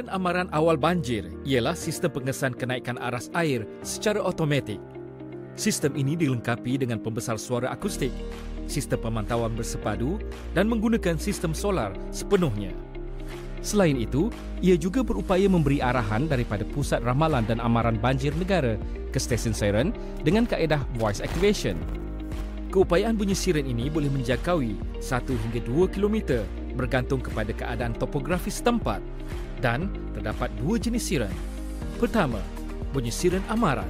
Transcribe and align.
Siren 0.00 0.16
amaran 0.16 0.48
awal 0.56 0.80
banjir 0.80 1.28
ialah 1.44 1.76
sistem 1.76 2.08
pengesan 2.08 2.56
kenaikan 2.56 2.96
aras 3.04 3.28
air 3.36 3.68
secara 3.84 4.16
automatik. 4.24 4.80
Sistem 5.60 5.92
ini 5.92 6.16
dilengkapi 6.16 6.80
dengan 6.80 7.04
pembesar 7.04 7.36
suara 7.36 7.68
akustik, 7.68 8.08
sistem 8.64 8.96
pemantauan 8.96 9.52
bersepadu 9.52 10.16
dan 10.56 10.72
menggunakan 10.72 11.20
sistem 11.20 11.52
solar 11.52 11.92
sepenuhnya. 12.16 12.72
Selain 13.60 13.92
itu, 13.92 14.32
ia 14.64 14.72
juga 14.80 15.04
berupaya 15.04 15.44
memberi 15.52 15.84
arahan 15.84 16.32
daripada 16.32 16.64
Pusat 16.64 17.04
Ramalan 17.04 17.44
dan 17.44 17.60
Amaran 17.60 18.00
Banjir 18.00 18.32
Negara 18.40 18.80
ke 19.12 19.20
stesen 19.20 19.52
siren 19.52 19.92
dengan 20.24 20.48
kaedah 20.48 20.80
voice 20.96 21.20
activation. 21.20 21.76
Keupayaan 22.72 23.20
bunyi 23.20 23.36
siren 23.36 23.68
ini 23.68 23.92
boleh 23.92 24.08
menjangkaui 24.08 24.80
1 24.96 25.28
hingga 25.28 25.60
2 25.60 25.92
km 25.92 26.40
bergantung 26.72 27.20
kepada 27.20 27.52
keadaan 27.52 27.92
topografi 27.92 28.48
setempat 28.48 29.04
dan 29.60 29.92
terdapat 30.16 30.48
dua 30.58 30.80
jenis 30.80 31.04
siren. 31.04 31.32
Pertama, 32.00 32.40
bunyi 32.90 33.12
siren 33.12 33.44
amaran. 33.46 33.88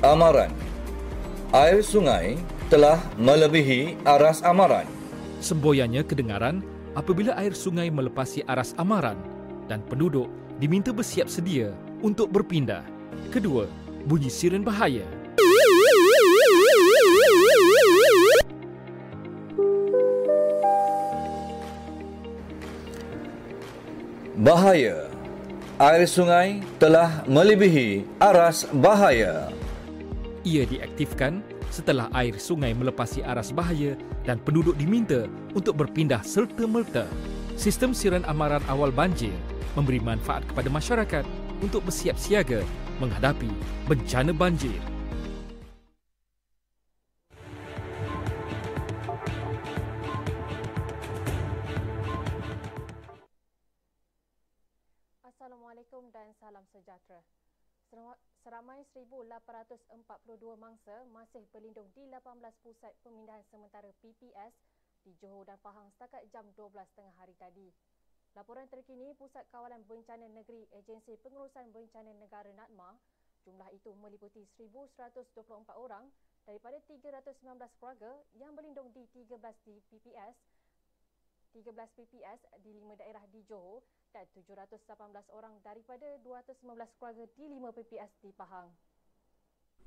Amaran 0.00 0.50
Air 1.50 1.82
sungai 1.82 2.38
telah 2.70 3.02
melebihi 3.18 3.98
aras 4.06 4.38
amaran. 4.46 4.86
Semboyannya 5.42 6.06
kedengaran 6.06 6.62
apabila 6.94 7.34
air 7.34 7.58
sungai 7.58 7.90
melepasi 7.90 8.46
aras 8.46 8.70
amaran 8.78 9.18
dan 9.66 9.82
penduduk 9.82 10.30
diminta 10.62 10.94
bersiap 10.94 11.26
sedia 11.26 11.74
untuk 12.06 12.30
berpindah. 12.30 12.86
Kedua, 13.34 13.66
bunyi 14.06 14.30
siren 14.30 14.62
bahaya. 14.62 15.02
Bahaya. 24.40 25.04
Air 25.76 26.08
sungai 26.08 26.64
telah 26.80 27.20
melebihi 27.28 28.08
aras 28.16 28.64
bahaya. 28.72 29.52
Ia 30.48 30.64
diaktifkan 30.64 31.44
setelah 31.68 32.08
air 32.16 32.40
sungai 32.40 32.72
melepasi 32.72 33.20
aras 33.20 33.52
bahaya 33.52 34.00
dan 34.24 34.40
penduduk 34.40 34.80
diminta 34.80 35.28
untuk 35.52 35.84
berpindah 35.84 36.24
serta-merta. 36.24 37.04
Sistem 37.60 37.92
siren 37.92 38.24
amaran 38.24 38.64
awal 38.72 38.88
banjir 38.88 39.36
memberi 39.76 40.00
manfaat 40.00 40.40
kepada 40.48 40.72
masyarakat 40.72 41.28
untuk 41.60 41.84
bersiap 41.84 42.16
siaga 42.16 42.64
menghadapi 42.96 43.52
bencana 43.92 44.32
banjir. 44.32 44.80
1,842 58.90 59.86
mangsa 60.58 61.06
masih 61.14 61.46
berlindung 61.54 61.86
di 61.94 62.02
18 62.10 62.42
pusat 62.66 62.90
pemindahan 63.06 63.42
sementara 63.46 63.86
PPS 64.02 64.54
di 65.06 65.14
Johor 65.22 65.46
dan 65.46 65.62
Pahang 65.62 65.86
setakat 65.94 66.26
jam 66.34 66.42
12.30 66.58 67.20
hari 67.22 67.34
tadi. 67.38 67.70
Laporan 68.34 68.66
terkini 68.70 69.10
Pusat 69.14 69.46
Kawalan 69.50 69.82
Bencana 69.86 70.26
Negeri 70.30 70.66
Agensi 70.74 71.18
Pengurusan 71.18 71.70
Bencana 71.74 72.14
Negara 72.14 72.50
NADMA, 72.50 72.94
jumlah 73.42 73.70
itu 73.74 73.90
meliputi 73.98 74.46
1,124 74.58 75.46
orang 75.74 76.06
daripada 76.46 76.78
319 76.86 77.42
keluarga 77.78 78.12
yang 78.38 78.54
berlindung 78.54 78.90
di 78.90 79.06
13 79.14 79.38
di 79.66 79.78
PPS 79.90 80.34
13 81.50 81.98
PPS 81.98 82.40
di 82.62 82.70
5 82.78 83.00
daerah 83.00 83.22
di 83.34 83.42
Johor 83.46 83.82
dan 84.14 84.26
718 84.34 84.86
orang 85.34 85.58
daripada 85.66 86.06
219 86.22 86.62
keluarga 86.98 87.24
di 87.34 87.44
5 87.50 87.76
PPS 87.76 88.12
di 88.22 88.30
Pahang. 88.34 88.70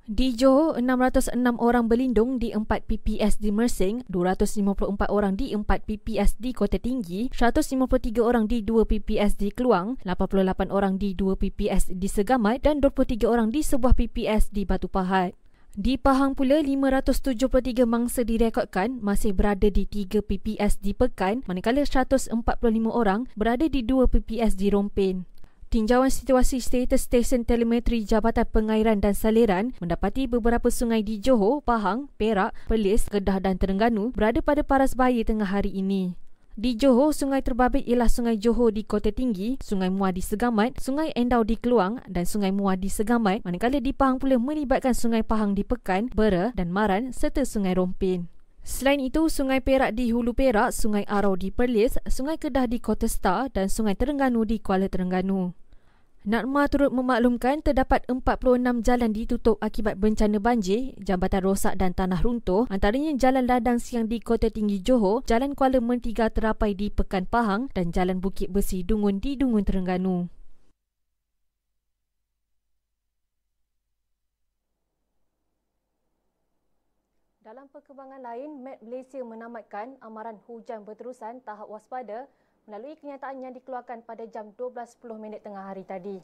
Di 0.03 0.35
Johor, 0.35 0.83
606 0.83 1.31
orang 1.63 1.87
berlindung 1.87 2.35
di 2.35 2.51
4 2.51 2.83
PPS 2.83 3.39
di 3.39 3.55
Mersing, 3.55 4.03
254 4.11 5.07
orang 5.07 5.39
di 5.39 5.55
4 5.55 5.63
PPS 5.63 6.35
di 6.43 6.51
Kota 6.51 6.75
Tinggi, 6.75 7.31
153 7.31 8.19
orang 8.19 8.43
di 8.43 8.67
2 8.67 8.83
PPS 8.83 9.39
di 9.39 9.47
Keluang, 9.55 10.03
88 10.03 10.75
orang 10.75 10.99
di 10.99 11.15
2 11.15 11.39
PPS 11.39 11.95
di 11.95 12.11
Segamat 12.11 12.67
dan 12.67 12.83
23 12.83 13.23
orang 13.23 13.47
di 13.47 13.63
sebuah 13.63 13.95
PPS 13.95 14.51
di 14.51 14.67
Batu 14.67 14.91
Pahat. 14.91 15.39
Di 15.73 15.97
Pahang 15.97 16.37
pula, 16.37 16.61
573 16.61 17.89
mangsa 17.89 18.21
direkodkan 18.21 19.01
masih 19.01 19.33
berada 19.33 19.73
di 19.73 19.89
3 19.89 20.21
PPS 20.21 20.77
di 20.77 20.93
Pekan 20.93 21.41
manakala 21.49 21.81
145 21.81 22.29
orang 22.93 23.25
berada 23.33 23.65
di 23.65 23.81
2 23.81 24.05
PPS 24.05 24.53
di 24.53 24.69
Rompin. 24.69 25.25
Tinjauan 25.73 26.13
situasi 26.13 26.61
status 26.61 27.09
stesen 27.09 27.41
telemetri 27.49 28.05
Jabatan 28.05 28.45
Pengairan 28.45 29.01
dan 29.01 29.17
Saliran 29.17 29.73
mendapati 29.81 30.29
beberapa 30.29 30.69
sungai 30.69 31.01
di 31.01 31.17
Johor, 31.17 31.65
Pahang, 31.65 32.05
Perak, 32.21 32.53
Perlis, 32.69 33.09
Kedah 33.09 33.41
dan 33.41 33.57
Terengganu 33.57 34.13
berada 34.13 34.45
pada 34.45 34.61
paras 34.61 34.93
bahaya 34.93 35.25
tengah 35.25 35.49
hari 35.49 35.73
ini. 35.73 36.13
Di 36.53 36.77
Johor, 36.77 37.17
sungai 37.17 37.41
terbabit 37.41 37.81
ialah 37.81 38.05
Sungai 38.05 38.37
Johor 38.37 38.69
di 38.69 38.85
Kota 38.85 39.09
Tinggi, 39.09 39.57
Sungai 39.57 39.89
Muar 39.89 40.13
di 40.13 40.21
Segamat, 40.21 40.77
Sungai 40.77 41.09
Endau 41.17 41.41
di 41.41 41.57
Keluang 41.57 42.05
dan 42.05 42.29
Sungai 42.29 42.53
Muar 42.53 42.77
di 42.77 42.93
Segamat, 42.93 43.41
manakala 43.41 43.81
di 43.81 43.89
Pahang 43.89 44.21
pula 44.21 44.37
melibatkan 44.37 44.93
Sungai 44.93 45.25
Pahang 45.25 45.57
di 45.57 45.65
Pekan, 45.65 46.13
Bera 46.13 46.53
dan 46.53 46.69
Maran 46.69 47.09
serta 47.09 47.41
Sungai 47.41 47.73
Rompin. 47.73 48.29
Selain 48.61 49.01
itu, 49.01 49.33
Sungai 49.33 49.65
Perak 49.65 49.97
di 49.97 50.13
Hulu 50.13 50.37
Perak, 50.37 50.77
Sungai 50.77 51.09
Arau 51.09 51.33
di 51.33 51.49
Perlis, 51.49 51.97
Sungai 52.05 52.37
Kedah 52.37 52.69
di 52.69 52.77
Kota 52.77 53.09
Star 53.09 53.49
dan 53.49 53.65
Sungai 53.65 53.97
Terengganu 53.97 54.45
di 54.45 54.61
Kuala 54.61 54.85
Terengganu. 54.85 55.57
Natma 56.23 56.71
turut 56.71 56.87
memaklumkan 56.95 57.59
terdapat 57.59 58.07
46 58.07 58.79
jalan 58.79 59.11
ditutup 59.11 59.59
akibat 59.59 59.99
bencana 59.99 60.39
banjir, 60.39 60.95
jambatan 60.95 61.43
rosak 61.43 61.75
dan 61.75 61.91
tanah 61.91 62.23
runtuh, 62.23 62.63
antaranya 62.71 63.11
Jalan 63.19 63.43
Ladang 63.43 63.75
Siang 63.75 64.07
di 64.07 64.23
Kota 64.23 64.47
Tinggi 64.47 64.79
Johor, 64.79 65.19
Jalan 65.27 65.51
Kuala 65.51 65.83
Mentiga 65.83 66.31
Terapai 66.31 66.79
di 66.79 66.87
Pekan 66.87 67.27
Pahang 67.27 67.67
dan 67.75 67.91
Jalan 67.91 68.23
Bukit 68.23 68.55
Besi 68.55 68.87
Dungun 68.87 69.19
di 69.19 69.35
Dungun 69.35 69.67
Terengganu. 69.67 70.31
Dalam 77.43 77.67
perkembangan 77.67 78.23
lain, 78.23 78.63
Met 78.63 78.79
Malaysia 78.79 79.19
menamatkan 79.19 79.99
amaran 79.99 80.39
hujan 80.47 80.87
berterusan 80.87 81.43
tahap 81.43 81.67
waspada 81.67 82.31
melalui 82.63 82.95
kenyataan 82.95 83.43
yang 83.43 83.51
dikeluarkan 83.51 84.07
pada 84.07 84.23
jam 84.31 84.55
12.10 84.55 85.03
minit 85.19 85.43
tengah 85.43 85.67
hari 85.67 85.83
tadi. 85.83 86.23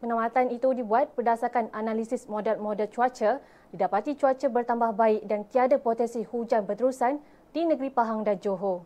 Penamatan 0.00 0.52
itu 0.52 0.76
dibuat 0.76 1.12
berdasarkan 1.16 1.72
analisis 1.72 2.28
model-model 2.28 2.88
cuaca, 2.92 3.40
didapati 3.72 4.12
cuaca 4.16 4.46
bertambah 4.48 4.92
baik 4.92 5.24
dan 5.24 5.48
tiada 5.48 5.80
potensi 5.80 6.20
hujan 6.20 6.68
berterusan 6.68 7.16
di 7.56 7.64
negeri 7.64 7.88
Pahang 7.88 8.28
dan 8.28 8.36
Johor. 8.44 8.84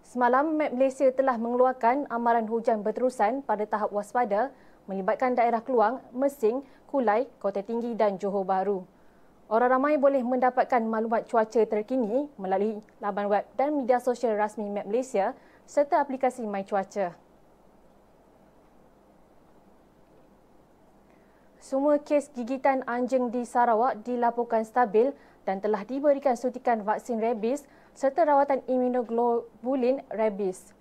Semalam, 0.00 0.56
Met 0.56 0.72
Malaysia 0.72 1.12
telah 1.12 1.36
mengeluarkan 1.36 2.08
amaran 2.08 2.48
hujan 2.48 2.80
berterusan 2.80 3.44
pada 3.44 3.68
tahap 3.68 3.92
waspada 3.92 4.48
melibatkan 4.88 5.36
daerah 5.36 5.60
Keluang, 5.60 6.00
Mesing, 6.16 6.64
Kulai, 6.88 7.28
Kota 7.36 7.60
Tinggi 7.60 7.92
dan 7.92 8.16
Johor 8.16 8.48
Bahru. 8.48 8.88
Orang 9.46 9.78
ramai 9.78 9.94
boleh 9.94 10.26
mendapatkan 10.26 10.82
maklumat 10.82 11.30
cuaca 11.30 11.62
terkini 11.62 12.26
melalui 12.34 12.82
laman 12.98 13.30
web 13.30 13.44
dan 13.54 13.78
media 13.78 14.02
sosial 14.02 14.34
rasmi 14.34 14.66
Map 14.66 14.90
Malaysia 14.90 15.38
serta 15.70 16.02
aplikasi 16.02 16.42
My 16.42 16.66
Cuaca. 16.66 17.14
Semua 21.62 21.98
kes 22.02 22.30
gigitan 22.34 22.82
anjing 22.90 23.30
di 23.30 23.46
Sarawak 23.46 24.02
dilaporkan 24.02 24.66
stabil 24.66 25.14
dan 25.46 25.62
telah 25.62 25.86
diberikan 25.86 26.34
suntikan 26.34 26.82
vaksin 26.82 27.22
rabies 27.22 27.62
serta 27.94 28.26
rawatan 28.26 28.66
immunoglobulin 28.66 30.02
rabies. 30.10 30.74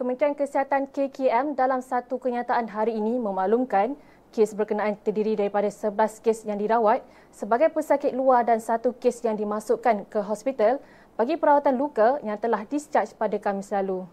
Kementerian 0.00 0.32
Kesihatan 0.32 0.88
KKM 0.88 1.52
dalam 1.56 1.84
satu 1.84 2.16
kenyataan 2.16 2.72
hari 2.72 2.96
ini 2.96 3.20
memaklumkan 3.20 4.00
kes 4.32 4.56
berkenaan 4.56 4.96
terdiri 5.00 5.36
daripada 5.36 5.68
11 5.68 6.24
kes 6.24 6.44
yang 6.44 6.60
dirawat 6.60 7.04
sebagai 7.32 7.70
pesakit 7.72 8.12
luar 8.12 8.44
dan 8.44 8.58
satu 8.58 8.96
kes 8.96 9.22
yang 9.24 9.36
dimasukkan 9.36 10.08
ke 10.08 10.20
hospital 10.24 10.80
bagi 11.18 11.34
perawatan 11.34 11.74
luka 11.74 12.22
yang 12.22 12.38
telah 12.38 12.62
discharge 12.66 13.12
pada 13.18 13.36
Khamis 13.36 13.74
lalu. 13.74 14.06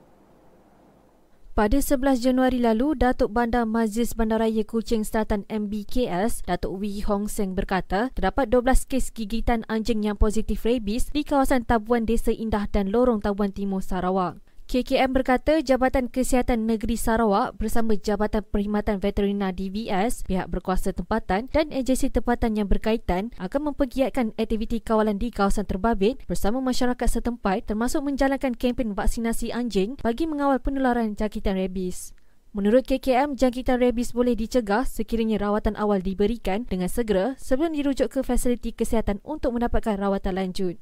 Pada 1.56 1.80
11 1.80 2.20
Januari 2.20 2.60
lalu, 2.60 3.00
Datuk 3.00 3.32
Bandar 3.32 3.64
Majlis 3.64 4.12
Bandaraya 4.12 4.68
Kuching 4.68 5.08
Selatan 5.08 5.48
MBKS, 5.48 6.44
Datuk 6.44 6.84
Wee 6.84 7.00
Hong 7.08 7.32
Seng 7.32 7.56
berkata, 7.56 8.12
terdapat 8.12 8.52
12 8.52 8.84
kes 8.92 9.16
gigitan 9.16 9.64
anjing 9.72 10.04
yang 10.04 10.20
positif 10.20 10.68
rabies 10.68 11.16
di 11.16 11.24
kawasan 11.24 11.64
Tabuan 11.64 12.04
Desa 12.04 12.36
Indah 12.36 12.68
dan 12.68 12.92
Lorong 12.92 13.24
Tabuan 13.24 13.56
Timur 13.56 13.80
Sarawak. 13.80 14.45
KKM 14.76 15.16
berkata 15.16 15.64
Jabatan 15.64 16.12
Kesihatan 16.12 16.68
Negeri 16.68 17.00
Sarawak 17.00 17.56
bersama 17.56 17.96
Jabatan 17.96 18.44
Perkhidmatan 18.44 19.00
Veterina 19.00 19.56
DVS, 19.56 20.28
pihak 20.28 20.52
berkuasa 20.52 20.92
tempatan 20.92 21.48
dan 21.48 21.72
agensi 21.72 22.12
tempatan 22.12 22.60
yang 22.60 22.68
berkaitan 22.68 23.32
akan 23.40 23.72
mempergiatkan 23.72 24.36
aktiviti 24.36 24.84
kawalan 24.84 25.16
di 25.16 25.32
kawasan 25.32 25.64
terbabit 25.64 26.20
bersama 26.28 26.60
masyarakat 26.60 27.08
setempat 27.08 27.72
termasuk 27.72 28.04
menjalankan 28.04 28.52
kempen 28.52 28.92
vaksinasi 28.92 29.56
anjing 29.56 29.96
bagi 30.04 30.28
mengawal 30.28 30.60
penularan 30.60 31.16
jangkitan 31.16 31.56
rabies. 31.56 32.12
Menurut 32.52 32.84
KKM, 32.84 33.40
jangkitan 33.40 33.80
rabies 33.80 34.12
boleh 34.12 34.36
dicegah 34.36 34.84
sekiranya 34.84 35.40
rawatan 35.40 35.80
awal 35.80 36.04
diberikan 36.04 36.68
dengan 36.68 36.92
segera 36.92 37.40
sebelum 37.40 37.72
dirujuk 37.72 38.12
ke 38.12 38.20
fasiliti 38.28 38.76
kesihatan 38.76 39.24
untuk 39.24 39.56
mendapatkan 39.56 39.96
rawatan 39.96 40.36
lanjut. 40.36 40.76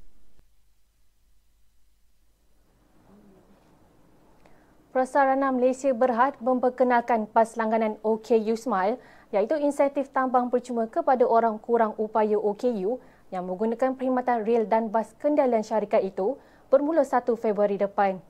Prasarana 4.94 5.50
Malaysia 5.50 5.90
Berhad 5.90 6.38
memperkenalkan 6.38 7.26
PAS 7.26 7.58
langganan 7.58 7.98
OKU 8.06 8.54
Smile 8.54 9.02
iaitu 9.34 9.58
insentif 9.58 10.14
tambang 10.14 10.54
percuma 10.54 10.86
kepada 10.86 11.26
orang 11.26 11.58
kurang 11.58 11.98
upaya 11.98 12.38
OKU 12.38 13.02
yang 13.34 13.42
menggunakan 13.50 13.98
perkhidmatan 13.98 14.46
rel 14.46 14.70
dan 14.70 14.94
bas 14.94 15.18
kendalian 15.18 15.66
syarikat 15.66 16.06
itu 16.06 16.38
bermula 16.70 17.02
1 17.02 17.26
Februari 17.42 17.82
depan. 17.82 18.22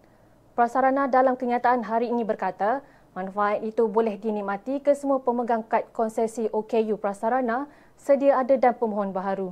Prasarana 0.56 1.12
dalam 1.12 1.36
kenyataan 1.36 1.84
hari 1.84 2.08
ini 2.08 2.24
berkata, 2.24 2.80
manfaat 3.12 3.60
itu 3.60 3.84
boleh 3.92 4.16
dinikmati 4.16 4.80
ke 4.80 4.96
semua 4.96 5.20
pemegang 5.20 5.68
kad 5.68 5.84
konsesi 5.92 6.48
OKU 6.48 6.96
Prasarana 6.96 7.68
sedia 8.00 8.40
ada 8.40 8.56
dan 8.56 8.72
pemohon 8.72 9.12
baharu. 9.12 9.52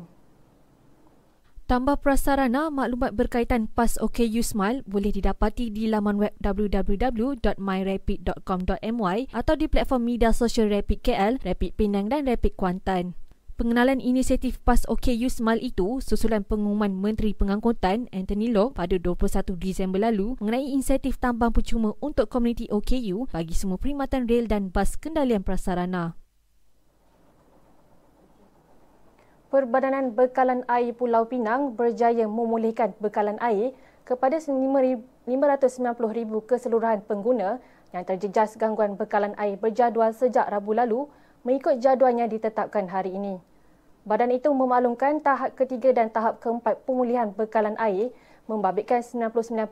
Tambah 1.71 2.03
prasarana, 2.03 2.67
maklumat 2.67 3.15
berkaitan 3.15 3.71
PAS 3.71 3.95
OKU 4.03 4.43
Smile 4.43 4.83
boleh 4.83 5.15
didapati 5.15 5.71
di 5.71 5.87
laman 5.87 6.19
web 6.19 6.35
www.myrapid.com.my 6.43 9.17
atau 9.31 9.53
di 9.55 9.71
platform 9.71 10.03
media 10.03 10.35
sosial 10.35 10.67
Rapid 10.67 10.99
KL, 10.99 11.39
Rapid 11.39 11.71
Penang 11.79 12.11
dan 12.11 12.27
Rapid 12.27 12.59
Kuantan. 12.59 13.15
Pengenalan 13.55 14.03
inisiatif 14.03 14.59
PAS 14.67 14.83
OKU 14.83 15.31
Smile 15.31 15.63
itu 15.63 16.03
susulan 16.03 16.43
pengumuman 16.43 16.91
Menteri 16.91 17.31
Pengangkutan 17.31 18.11
Anthony 18.11 18.51
Loh 18.51 18.75
pada 18.75 18.99
21 18.99 19.55
Disember 19.55 20.03
lalu 20.03 20.35
mengenai 20.43 20.75
insentif 20.75 21.23
tambang 21.23 21.55
percuma 21.55 21.95
untuk 22.03 22.27
komuniti 22.27 22.67
OKU 22.67 23.31
bagi 23.31 23.55
semua 23.55 23.79
perkhidmatan 23.79 24.27
rel 24.27 24.51
dan 24.51 24.75
bas 24.75 24.99
kendalian 24.99 25.47
prasarana. 25.47 26.19
Perbadanan 29.51 30.15
Bekalan 30.15 30.63
Air 30.71 30.95
Pulau 30.95 31.27
Pinang 31.27 31.75
berjaya 31.75 32.23
memulihkan 32.23 32.95
bekalan 33.03 33.35
air 33.43 33.75
kepada 34.07 34.39
590,000 34.39 35.27
keseluruhan 36.47 37.03
pengguna 37.03 37.59
yang 37.91 38.07
terjejas 38.07 38.55
gangguan 38.55 38.95
bekalan 38.95 39.35
air 39.35 39.59
berjadual 39.59 40.15
sejak 40.15 40.47
Rabu 40.47 40.71
lalu 40.71 41.03
mengikut 41.43 41.83
jadual 41.83 42.15
yang 42.15 42.31
ditetapkan 42.31 42.87
hari 42.87 43.11
ini. 43.11 43.43
Badan 44.07 44.31
itu 44.31 44.47
memaklumkan 44.55 45.19
tahap 45.19 45.59
ketiga 45.59 45.91
dan 45.91 46.07
tahap 46.07 46.39
keempat 46.39 46.87
pemulihan 46.87 47.35
bekalan 47.35 47.75
air 47.75 48.15
membabitkan 48.47 49.03
99.5% 49.03 49.67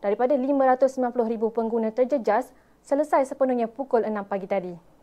daripada 0.00 0.32
590,000 0.32 1.12
pengguna 1.52 1.92
terjejas 1.92 2.56
selesai 2.88 3.28
sepenuhnya 3.28 3.68
pukul 3.68 4.00
6 4.00 4.08
pagi 4.24 4.48
tadi. 4.48 4.93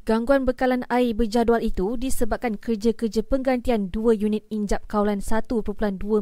Gangguan 0.00 0.48
bekalan 0.48 0.88
air 0.88 1.12
berjadual 1.12 1.60
itu 1.60 2.00
disebabkan 2.00 2.56
kerja-kerja 2.56 3.20
penggantian 3.20 3.92
dua 3.92 4.16
unit 4.16 4.48
injap 4.48 4.88
kawalan 4.88 5.20
1.2 5.20 5.60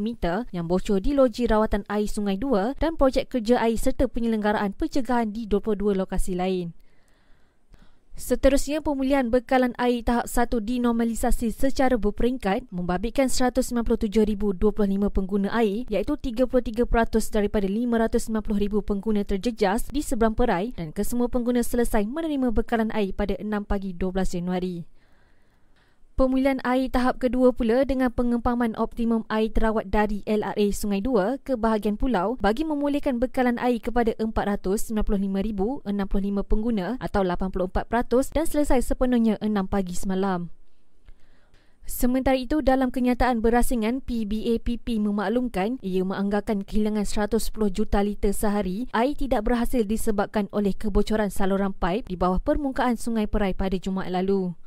meter 0.02 0.50
yang 0.50 0.66
bocor 0.66 0.98
di 0.98 1.14
loji 1.14 1.46
rawatan 1.46 1.86
air 1.86 2.10
Sungai 2.10 2.34
2 2.42 2.74
dan 2.82 2.98
projek 2.98 3.30
kerja 3.30 3.62
air 3.62 3.78
serta 3.78 4.10
penyelenggaraan 4.10 4.74
pencegahan 4.74 5.30
di 5.30 5.46
22 5.46 5.94
lokasi 5.94 6.34
lain. 6.34 6.74
Seterusnya, 8.18 8.82
pemulihan 8.82 9.30
bekalan 9.30 9.78
air 9.78 10.02
tahap 10.02 10.26
1 10.26 10.50
dinormalisasi 10.58 11.54
secara 11.54 11.94
berperingkat 11.94 12.66
membabitkan 12.74 13.30
197,025 13.30 14.58
pengguna 15.14 15.54
air 15.54 15.86
iaitu 15.86 16.18
33% 16.18 16.82
daripada 17.30 17.70
590,000 17.70 18.82
pengguna 18.82 19.22
terjejas 19.22 19.86
di 19.94 20.02
seberang 20.02 20.34
perai 20.34 20.74
dan 20.74 20.90
kesemua 20.90 21.30
pengguna 21.30 21.62
selesai 21.62 22.10
menerima 22.10 22.50
bekalan 22.50 22.90
air 22.90 23.14
pada 23.14 23.38
6 23.38 23.46
pagi 23.62 23.94
12 23.94 24.34
Januari. 24.34 24.97
Pemulihan 26.18 26.58
air 26.66 26.90
tahap 26.90 27.22
kedua 27.22 27.54
pula 27.54 27.86
dengan 27.86 28.10
pengempaman 28.10 28.74
optimum 28.74 29.22
air 29.30 29.54
terawat 29.54 29.86
dari 29.86 30.26
LRA 30.26 30.66
Sungai 30.74 30.98
Dua 30.98 31.38
ke 31.46 31.54
bahagian 31.54 31.94
pulau 31.94 32.34
bagi 32.42 32.66
memulihkan 32.66 33.22
bekalan 33.22 33.54
air 33.62 33.78
kepada 33.78 34.18
495,065 34.18 35.86
pengguna 36.42 36.98
atau 36.98 37.22
84% 37.22 38.34
dan 38.34 38.50
selesai 38.50 38.82
sepenuhnya 38.82 39.38
6 39.38 39.46
pagi 39.70 39.94
semalam. 39.94 40.50
Sementara 41.86 42.34
itu, 42.34 42.66
dalam 42.66 42.90
kenyataan 42.90 43.38
berasingan, 43.38 44.02
PBAPP 44.02 44.98
memaklumkan 44.98 45.78
ia 45.86 46.02
menganggarkan 46.02 46.66
kehilangan 46.66 47.06
110 47.06 47.46
juta 47.70 48.02
liter 48.02 48.34
sehari 48.34 48.90
air 48.90 49.14
tidak 49.14 49.46
berhasil 49.46 49.86
disebabkan 49.86 50.50
oleh 50.50 50.74
kebocoran 50.74 51.30
saluran 51.30 51.70
paip 51.70 52.10
di 52.10 52.18
bawah 52.18 52.42
permukaan 52.42 52.98
Sungai 52.98 53.30
Perai 53.30 53.54
pada 53.54 53.78
Jumaat 53.78 54.10
lalu. 54.10 54.58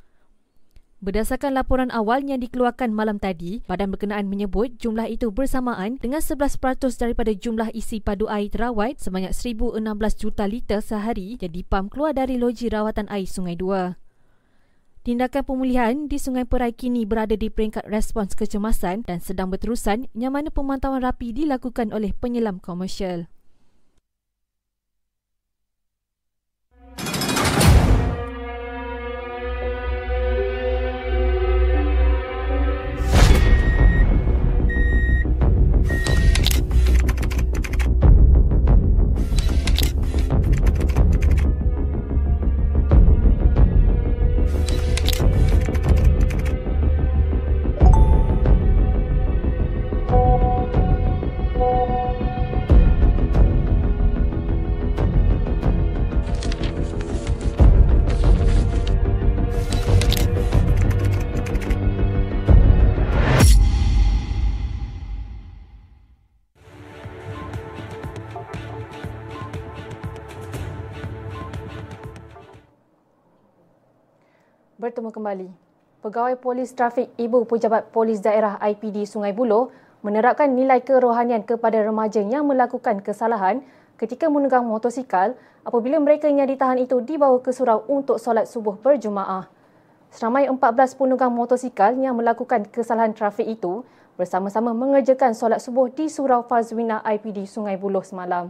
Berdasarkan 1.02 1.58
laporan 1.58 1.90
awal 1.90 2.22
yang 2.30 2.46
dikeluarkan 2.46 2.94
malam 2.94 3.18
tadi, 3.18 3.66
badan 3.66 3.90
berkenaan 3.90 4.30
menyebut 4.30 4.78
jumlah 4.78 5.10
itu 5.10 5.34
bersamaan 5.34 5.98
dengan 5.98 6.22
11% 6.22 6.62
daripada 6.78 7.34
jumlah 7.34 7.74
isi 7.74 7.98
padu 7.98 8.30
air 8.30 8.54
terawat 8.54 9.02
sebanyak 9.02 9.34
1,016 9.34 9.82
juta 10.22 10.46
liter 10.46 10.78
sehari 10.78 11.42
yang 11.42 11.58
dipam 11.58 11.90
keluar 11.90 12.14
dari 12.14 12.38
loji 12.38 12.70
rawatan 12.70 13.10
air 13.10 13.26
Sungai 13.26 13.58
Dua. 13.58 13.98
Tindakan 15.02 15.42
pemulihan 15.42 16.06
di 16.06 16.22
Sungai 16.22 16.46
Perai 16.46 16.70
kini 16.70 17.10
berada 17.10 17.34
di 17.34 17.50
peringkat 17.50 17.90
respons 17.90 18.38
kecemasan 18.38 19.02
dan 19.02 19.26
sedang 19.26 19.50
berterusan 19.50 20.06
yang 20.14 20.38
mana 20.38 20.54
pemantauan 20.54 21.02
rapi 21.02 21.34
dilakukan 21.34 21.98
oleh 21.98 22.14
penyelam 22.14 22.62
komersial. 22.62 23.26
Bertemu 74.82 75.14
kembali. 75.14 75.46
Pegawai 76.02 76.42
Polis 76.42 76.74
Trafik 76.74 77.14
Ibu 77.14 77.46
Pejabat 77.46 77.94
Polis 77.94 78.18
Daerah 78.18 78.58
IPD 78.58 79.06
Sungai 79.06 79.30
Buloh 79.30 79.70
menerapkan 80.02 80.50
nilai 80.50 80.82
kerohanian 80.82 81.46
kepada 81.46 81.86
remaja 81.86 82.18
yang 82.18 82.50
melakukan 82.50 82.98
kesalahan 83.06 83.62
ketika 84.02 84.26
menunggang 84.26 84.66
motosikal 84.66 85.38
apabila 85.62 86.02
mereka 86.02 86.26
yang 86.26 86.50
ditahan 86.50 86.82
itu 86.82 86.98
dibawa 86.98 87.38
ke 87.46 87.54
surau 87.54 87.86
untuk 87.86 88.18
solat 88.18 88.50
subuh 88.50 88.74
berjemaah. 88.82 89.46
Seramai 90.10 90.50
14 90.50 90.98
penunggang 90.98 91.30
motosikal 91.30 91.94
yang 91.94 92.18
melakukan 92.18 92.66
kesalahan 92.66 93.14
trafik 93.14 93.46
itu 93.46 93.86
bersama-sama 94.18 94.74
mengerjakan 94.74 95.38
solat 95.38 95.62
subuh 95.62 95.94
di 95.94 96.10
surau 96.10 96.42
Fazwina 96.50 97.06
IPD 97.06 97.46
Sungai 97.46 97.78
Buloh 97.78 98.02
semalam. 98.02 98.50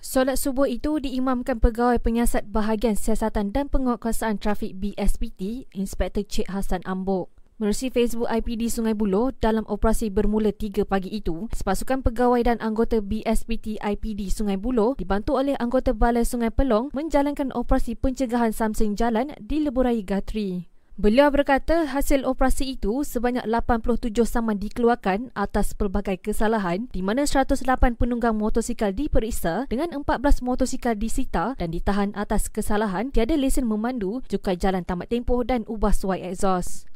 Solat 0.00 0.38
subuh 0.38 0.70
itu 0.70 1.02
diimamkan 1.02 1.58
pegawai 1.58 1.98
penyiasat 1.98 2.48
bahagian 2.48 2.94
siasatan 2.94 3.50
dan 3.50 3.66
penguatkuasaan 3.68 4.38
trafik 4.38 4.76
BSPT, 4.78 5.66
Inspektor 5.74 6.22
Cik 6.22 6.52
Hassan 6.52 6.84
Ambok. 6.86 7.32
Menerusi 7.56 7.88
Facebook 7.88 8.28
IPD 8.28 8.68
Sungai 8.68 8.92
Buloh, 8.92 9.32
dalam 9.40 9.64
operasi 9.64 10.12
bermula 10.12 10.52
3 10.52 10.84
pagi 10.84 11.08
itu, 11.08 11.48
sepasukan 11.56 12.04
pegawai 12.04 12.44
dan 12.44 12.60
anggota 12.60 13.00
BSPT 13.00 13.80
IPD 13.80 14.28
Sungai 14.28 14.60
Buloh 14.60 14.92
dibantu 14.92 15.40
oleh 15.40 15.56
anggota 15.56 15.96
Balai 15.96 16.28
Sungai 16.28 16.52
Pelong 16.52 16.92
menjalankan 16.92 17.56
operasi 17.56 17.96
pencegahan 17.96 18.52
samsing 18.52 18.92
jalan 18.92 19.32
di 19.40 19.64
Lebuh 19.64 19.88
Raya 19.88 20.04
Gatri. 20.04 20.68
Beliau 20.96 21.28
berkata 21.28 21.84
hasil 21.84 22.24
operasi 22.24 22.80
itu 22.80 23.04
sebanyak 23.04 23.44
87 23.44 24.16
saman 24.24 24.56
dikeluarkan 24.56 25.28
atas 25.36 25.76
pelbagai 25.76 26.16
kesalahan 26.16 26.88
di 26.88 27.04
mana 27.04 27.28
108 27.28 28.00
penunggang 28.00 28.32
motosikal 28.32 28.96
diperiksa 28.96 29.68
dengan 29.68 29.92
14 29.92 30.40
motosikal 30.40 30.96
disita 30.96 31.52
dan 31.60 31.68
ditahan 31.68 32.16
atas 32.16 32.48
kesalahan 32.48 33.12
tiada 33.12 33.36
lesen 33.36 33.68
memandu, 33.68 34.24
cukai 34.24 34.56
jalan 34.56 34.88
tamat 34.88 35.12
tempoh 35.12 35.44
dan 35.44 35.68
ubah 35.68 35.92
suai 35.92 36.24
exhaust. 36.32 36.88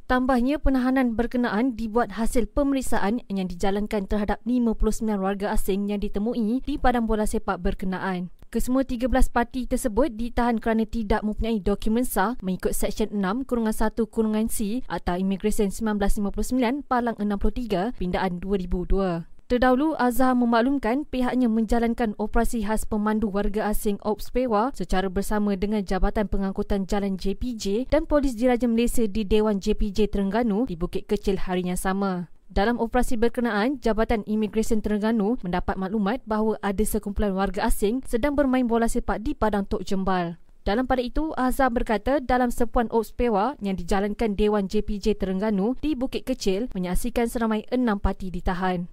Tambahnya 0.09 0.57
penahanan 0.57 1.21
berkenaan 1.21 1.77
dibuat 1.77 2.17
hasil 2.17 2.49
pemeriksaan 2.57 3.21
yang 3.29 3.45
dijalankan 3.45 4.09
terhadap 4.09 4.41
59 4.49 5.05
warga 5.21 5.53
asing 5.53 5.93
yang 5.93 6.01
ditemui 6.01 6.65
di 6.65 6.81
padang 6.81 7.05
bola 7.05 7.29
sepak 7.29 7.61
berkenaan. 7.61 8.33
Kesemua 8.49 8.89
13 8.89 9.05
parti 9.29 9.69
tersebut 9.69 10.09
ditahan 10.09 10.65
kerana 10.65 10.89
tidak 10.89 11.21
mempunyai 11.21 11.61
dokumen 11.61 12.09
sah 12.09 12.41
mengikut 12.41 12.73
Seksyen 12.73 13.13
6 13.21 13.45
Kurungan 13.45 13.77
1 13.77 14.01
Kurungan 14.09 14.49
C 14.49 14.81
atau 14.89 15.21
Immigration 15.21 15.69
1959 15.69 16.89
Palang 16.89 17.21
63 17.21 18.01
Pindaan 18.01 18.41
2002. 18.41 19.38
Terdahulu, 19.49 19.97
Azhar 19.97 20.37
memaklumkan 20.37 21.09
pihaknya 21.09 21.49
menjalankan 21.49 22.13
operasi 22.21 22.69
khas 22.69 22.85
pemandu 22.85 23.33
warga 23.33 23.73
asing 23.73 23.97
Ops 24.05 24.29
Pewa 24.29 24.69
secara 24.77 25.09
bersama 25.09 25.57
dengan 25.57 25.81
Jabatan 25.81 26.29
Pengangkutan 26.29 26.85
Jalan 26.85 27.17
JPJ 27.17 27.89
dan 27.89 28.05
Polis 28.05 28.37
Diraja 28.37 28.69
Malaysia 28.69 29.09
di 29.09 29.25
Dewan 29.25 29.57
JPJ 29.57 30.13
Terengganu 30.13 30.69
di 30.69 30.77
Bukit 30.77 31.09
Kecil 31.09 31.41
hari 31.41 31.65
yang 31.65 31.81
sama. 31.81 32.29
Dalam 32.53 32.77
operasi 32.77 33.17
berkenaan, 33.17 33.81
Jabatan 33.81 34.21
Imigresen 34.29 34.85
Terengganu 34.85 35.41
mendapat 35.41 35.81
maklumat 35.81 36.21
bahawa 36.29 36.61
ada 36.61 36.85
sekumpulan 36.85 37.33
warga 37.33 37.73
asing 37.73 38.05
sedang 38.05 38.37
bermain 38.37 38.69
bola 38.69 38.85
sepak 38.85 39.25
di 39.25 39.33
Padang 39.33 39.65
Tok 39.65 39.81
Jembal. 39.81 40.37
Dalam 40.69 40.85
pada 40.85 41.01
itu, 41.01 41.33
Azhar 41.41 41.73
berkata 41.73 42.21
dalam 42.21 42.53
sepuan 42.53 42.93
Ops 42.93 43.17
Pewa 43.17 43.57
yang 43.65 43.81
dijalankan 43.81 44.37
Dewan 44.37 44.69
JPJ 44.69 45.17
Terengganu 45.17 45.73
di 45.81 45.97
Bukit 45.97 46.29
Kecil 46.29 46.69
menyaksikan 46.77 47.33
seramai 47.33 47.65
enam 47.73 47.97
parti 47.97 48.29
ditahan 48.29 48.93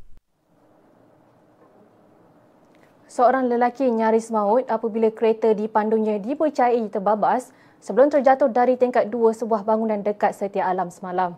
seorang 3.06 3.50
lelaki 3.50 3.88
nyaris 3.90 4.34
maut 4.34 4.66
apabila 4.68 5.14
kereta 5.14 5.54
dipandunya 5.54 6.18
dipercayai 6.18 6.90
terbabas 6.90 7.54
sebelum 7.80 8.10
terjatuh 8.10 8.50
dari 8.50 8.76
tingkat 8.76 9.14
dua 9.14 9.34
sebuah 9.34 9.62
bangunan 9.62 10.02
dekat 10.02 10.34
Setia 10.34 10.66
Alam 10.66 10.90
semalam. 10.90 11.38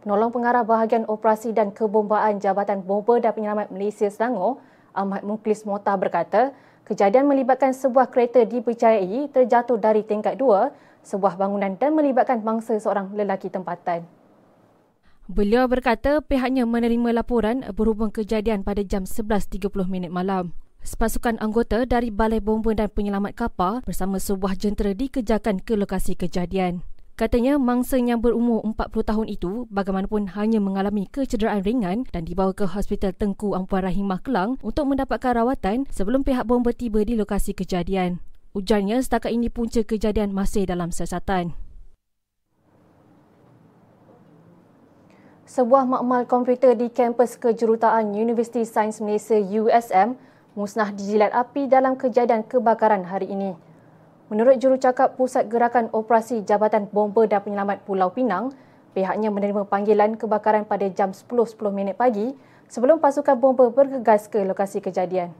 Penolong 0.00 0.32
pengarah 0.32 0.64
bahagian 0.64 1.04
operasi 1.08 1.52
dan 1.52 1.72
kebombaan 1.72 2.40
Jabatan 2.40 2.80
Bomba 2.80 3.20
dan 3.20 3.36
Penyelamat 3.36 3.68
Malaysia 3.68 4.08
Selangor, 4.08 4.56
Ahmad 4.96 5.20
Muklis 5.20 5.68
Mota 5.68 5.92
berkata, 5.92 6.56
kejadian 6.88 7.28
melibatkan 7.28 7.76
sebuah 7.76 8.08
kereta 8.08 8.48
dipercayai 8.48 9.28
terjatuh 9.28 9.76
dari 9.76 10.00
tingkat 10.00 10.40
dua 10.40 10.72
sebuah 11.04 11.36
bangunan 11.36 11.76
dan 11.76 11.96
melibatkan 11.96 12.40
mangsa 12.44 12.76
seorang 12.80 13.12
lelaki 13.12 13.48
tempatan. 13.48 14.04
Beliau 15.30 15.70
berkata 15.70 16.18
pihaknya 16.24 16.66
menerima 16.66 17.22
laporan 17.22 17.62
berhubung 17.76 18.10
kejadian 18.10 18.66
pada 18.66 18.82
jam 18.82 19.06
11.30 19.06 19.70
minit 19.86 20.10
malam. 20.10 20.50
Sepasukan 20.80 21.36
anggota 21.44 21.84
dari 21.84 22.08
Balai 22.08 22.40
Bomba 22.40 22.72
dan 22.72 22.88
Penyelamat 22.88 23.36
Kapal 23.36 23.84
bersama 23.84 24.16
sebuah 24.16 24.56
jentera 24.56 24.96
dikejarkan 24.96 25.60
ke 25.60 25.76
lokasi 25.76 26.16
kejadian. 26.16 26.80
Katanya 27.20 27.60
mangsa 27.60 28.00
yang 28.00 28.24
berumur 28.24 28.64
40 28.64 28.88
tahun 29.04 29.28
itu 29.28 29.68
bagaimanapun 29.68 30.32
hanya 30.32 30.56
mengalami 30.56 31.04
kecederaan 31.04 31.60
ringan 31.60 32.08
dan 32.08 32.24
dibawa 32.24 32.56
ke 32.56 32.64
Hospital 32.64 33.12
Tengku 33.12 33.52
Ampuan 33.52 33.84
Rahimah 33.84 34.24
Kelang 34.24 34.56
untuk 34.64 34.88
mendapatkan 34.88 35.36
rawatan 35.36 35.84
sebelum 35.92 36.24
pihak 36.24 36.48
bomba 36.48 36.72
tiba 36.72 37.04
di 37.04 37.20
lokasi 37.20 37.52
kejadian. 37.52 38.24
Ujarnya 38.56 39.04
setakat 39.04 39.36
ini 39.36 39.52
punca 39.52 39.84
kejadian 39.84 40.32
masih 40.32 40.64
dalam 40.64 40.96
siasatan. 40.96 41.52
Sebuah 45.44 45.84
makmal 45.84 46.24
komputer 46.24 46.72
di 46.72 46.88
kampus 46.88 47.36
kejuruteraan 47.36 48.16
Universiti 48.16 48.64
Sains 48.64 49.04
Malaysia 49.04 49.36
USM 49.36 50.16
musnah 50.58 50.90
dijilat 50.90 51.30
api 51.30 51.70
dalam 51.70 51.94
kejadian 51.94 52.42
kebakaran 52.42 53.06
hari 53.06 53.30
ini. 53.30 53.54
Menurut 54.30 54.62
jurucakap 54.62 55.18
Pusat 55.18 55.50
Gerakan 55.50 55.86
Operasi 55.90 56.46
Jabatan 56.46 56.86
Bomba 56.86 57.26
dan 57.26 57.42
Penyelamat 57.42 57.82
Pulau 57.82 58.14
Pinang, 58.14 58.54
pihaknya 58.94 59.30
menerima 59.30 59.66
panggilan 59.66 60.14
kebakaran 60.14 60.66
pada 60.66 60.86
jam 60.90 61.10
10.10 61.10 61.58
10 61.58 61.74
minit 61.74 61.98
pagi 61.98 62.34
sebelum 62.70 63.02
pasukan 63.02 63.34
bomba 63.34 63.66
bergegas 63.74 64.30
ke 64.30 64.46
lokasi 64.46 64.78
kejadian. 64.78 65.34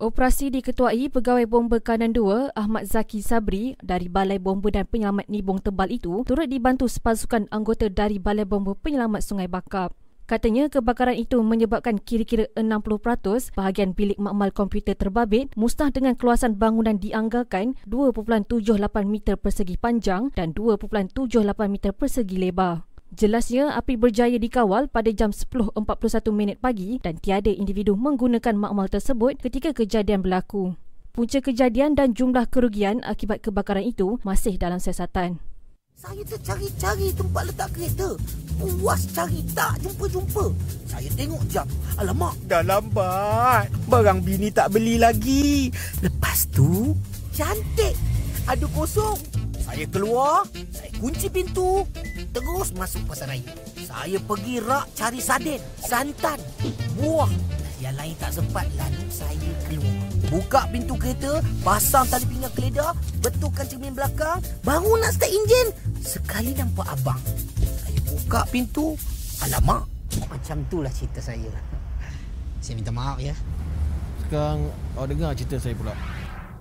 Operasi 0.00 0.48
diketuai 0.48 1.12
Pegawai 1.12 1.44
Bomba 1.44 1.76
Kanan 1.76 2.16
2 2.16 2.56
Ahmad 2.56 2.88
Zaki 2.88 3.20
Sabri 3.20 3.76
dari 3.84 4.08
Balai 4.08 4.40
Bomba 4.40 4.72
dan 4.72 4.88
Penyelamat 4.88 5.28
Nibong 5.28 5.60
Tebal 5.60 5.92
itu 5.92 6.24
turut 6.24 6.48
dibantu 6.48 6.88
sepasukan 6.88 7.44
anggota 7.52 7.92
dari 7.92 8.16
Balai 8.16 8.48
Bomba 8.48 8.72
Penyelamat 8.72 9.20
Sungai 9.20 9.44
Bakap. 9.44 9.92
Katanya 10.30 10.70
kebakaran 10.70 11.18
itu 11.18 11.42
menyebabkan 11.42 11.98
kira-kira 11.98 12.46
60% 12.54 13.50
bahagian 13.58 13.98
bilik 13.98 14.14
makmal 14.14 14.54
komputer 14.54 14.94
terbabit 14.94 15.50
musnah 15.58 15.90
dengan 15.90 16.14
keluasan 16.14 16.54
bangunan 16.54 17.02
dianggarkan 17.02 17.74
2.78 17.90 18.54
meter 19.10 19.34
persegi 19.34 19.74
panjang 19.74 20.30
dan 20.38 20.54
2.78 20.54 21.18
meter 21.66 21.90
persegi 21.90 22.38
lebar. 22.38 22.86
Jelasnya 23.10 23.74
api 23.74 23.98
berjaya 23.98 24.38
dikawal 24.38 24.86
pada 24.86 25.10
jam 25.10 25.34
10.41 25.34 25.82
minit 26.30 26.62
pagi 26.62 27.02
dan 27.02 27.18
tiada 27.18 27.50
individu 27.50 27.98
menggunakan 27.98 28.54
makmal 28.54 28.86
tersebut 28.86 29.34
ketika 29.42 29.74
kejadian 29.74 30.22
berlaku. 30.22 30.78
Punca 31.10 31.42
kejadian 31.42 31.98
dan 31.98 32.14
jumlah 32.14 32.46
kerugian 32.46 33.02
akibat 33.02 33.42
kebakaran 33.42 33.82
itu 33.82 34.22
masih 34.22 34.54
dalam 34.62 34.78
siasatan. 34.78 35.42
Saya 36.00 36.24
tercari-cari 36.24 37.12
tempat 37.12 37.52
letak 37.52 37.76
kereta. 37.76 38.16
Puas 38.56 39.04
cari 39.12 39.44
tak 39.52 39.84
jumpa-jumpa. 39.84 40.48
Saya 40.88 41.12
tengok 41.12 41.44
jam. 41.52 41.68
Alamak, 42.00 42.40
dah 42.48 42.64
lambat. 42.64 43.68
Barang 43.84 44.24
bini 44.24 44.48
tak 44.48 44.72
beli 44.72 44.96
lagi. 44.96 45.68
Lepas 46.00 46.48
tu, 46.56 46.96
cantik. 47.36 47.92
Ada 48.48 48.64
kosong. 48.72 49.20
Saya 49.60 49.84
keluar, 49.92 50.48
saya 50.72 50.88
kunci 50.96 51.28
pintu. 51.28 51.84
Terus 52.32 52.72
masuk 52.72 53.04
pasar 53.04 53.36
raya. 53.36 53.52
Saya 53.84 54.16
pergi 54.24 54.56
rak 54.56 54.88
cari 54.96 55.20
sarden, 55.20 55.60
santan, 55.84 56.40
buah. 56.96 57.28
Yang 57.76 57.96
lain 58.00 58.16
tak 58.16 58.32
sempat 58.40 58.64
lalu 58.72 59.04
saya 59.12 59.50
keluar. 59.68 59.99
Buka 60.30 60.70
pintu 60.70 60.94
kereta, 60.94 61.42
pasang 61.66 62.06
tali 62.06 62.22
pinggang 62.30 62.54
keledar, 62.54 62.94
betulkan 63.18 63.66
cermin 63.66 63.90
belakang, 63.90 64.38
baru 64.62 64.94
nak 65.02 65.18
start 65.18 65.26
enjin. 65.26 65.74
Sekali 66.06 66.54
nampak 66.54 66.86
abang. 66.86 67.18
Saya 67.58 67.98
buka 68.06 68.46
pintu, 68.46 68.94
alamak. 69.42 69.90
Macam 70.30 70.62
itulah 70.62 70.94
cerita 70.94 71.18
saya. 71.18 71.50
Saya 72.62 72.78
minta 72.78 72.94
maaf 72.94 73.18
ya. 73.18 73.34
Sekarang 74.22 74.70
awak 74.94 75.06
dengar 75.10 75.34
cerita 75.34 75.58
saya 75.58 75.74
pula. 75.74 75.90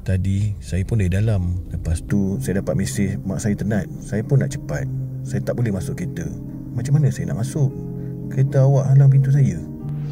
Tadi 0.01 0.57
saya 0.57 0.81
pun 0.87 0.97
dari 0.97 1.11
dalam 1.11 1.59
Lepas 1.69 2.01
tu 2.09 2.41
saya 2.41 2.63
dapat 2.63 2.81
mesej 2.81 3.19
mak 3.27 3.43
saya 3.43 3.53
tenat 3.53 3.85
Saya 4.01 4.25
pun 4.25 4.41
nak 4.41 4.49
cepat 4.49 4.87
Saya 5.21 5.43
tak 5.43 5.59
boleh 5.59 5.75
masuk 5.75 5.99
kereta 5.99 6.25
Macam 6.73 6.97
mana 6.97 7.13
saya 7.13 7.29
nak 7.29 7.45
masuk 7.45 7.69
Kereta 8.31 8.63
awak 8.65 8.89
halang 8.89 9.11
pintu 9.11 9.29
saya 9.29 9.59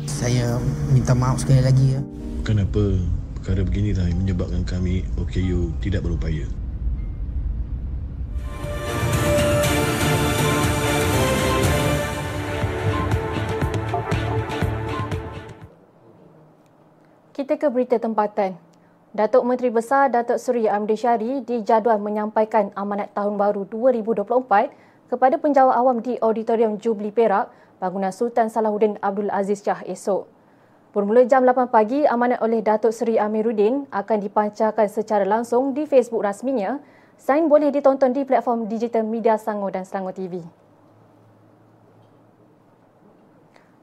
Saya 0.06 0.60
minta 0.91 1.17
maaf 1.17 1.41
sekali 1.41 1.63
lagi 1.65 1.98
ya. 1.98 2.02
Kenapa 2.46 3.00
perkara 3.48 3.64
beginilah 3.64 4.12
yang 4.12 4.20
menyebabkan 4.28 4.68
kami 4.68 5.08
OKU 5.16 5.72
tidak 5.80 6.04
berupaya 6.04 6.44
Kita 17.32 17.56
ke 17.56 17.72
berita 17.72 17.96
tempatan. 17.96 18.60
Datuk 19.16 19.48
Menteri 19.48 19.72
Besar 19.72 20.12
Datuk 20.12 20.44
Seri 20.44 20.68
Amdi 20.68 21.00
Syari 21.00 21.40
dijadual 21.48 22.04
menyampaikan 22.04 22.76
amanat 22.76 23.16
tahun 23.16 23.40
baru 23.40 23.64
2024 23.72 25.08
kepada 25.08 25.40
penjawat 25.40 25.72
awam 25.80 26.04
di 26.04 26.20
Auditorium 26.20 26.76
Jubli 26.84 27.16
Perak, 27.16 27.48
bangunan 27.80 28.12
Sultan 28.12 28.52
Salahuddin 28.52 29.00
Abdul 29.00 29.32
Aziz 29.32 29.64
Shah 29.64 29.80
esok. 29.88 30.37
Bermula 30.98 31.30
jam 31.30 31.46
8 31.46 31.70
pagi, 31.70 32.10
amanat 32.10 32.42
oleh 32.42 32.66
Datuk 32.66 32.90
Seri 32.90 33.22
Amiruddin 33.22 33.86
akan 33.94 34.18
dipancarkan 34.18 34.90
secara 34.90 35.30
langsung 35.30 35.78
di 35.78 35.86
Facebook 35.86 36.26
rasminya. 36.26 36.82
Sain 37.22 37.46
boleh 37.46 37.70
ditonton 37.70 38.18
di 38.18 38.26
platform 38.26 38.66
digital 38.66 39.06
media 39.06 39.38
Selangor 39.38 39.78
dan 39.78 39.86
Selangor 39.86 40.18
TV. 40.18 40.42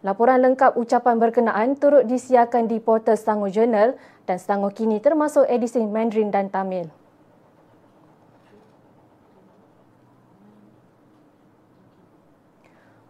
Laporan 0.03 0.43
lengkap 0.43 0.75
ucapan 0.75 1.23
berkenaan 1.23 1.79
turut 1.79 2.03
disiarkan 2.03 2.67
di 2.67 2.83
portal 2.83 3.15
Selangor 3.15 3.55
Journal 3.55 3.95
dan 4.27 4.43
Selangor 4.43 4.75
Kini 4.75 4.99
termasuk 4.99 5.47
edisi 5.47 5.87
Mandarin 5.87 6.35
dan 6.35 6.51
Tamil. 6.51 6.91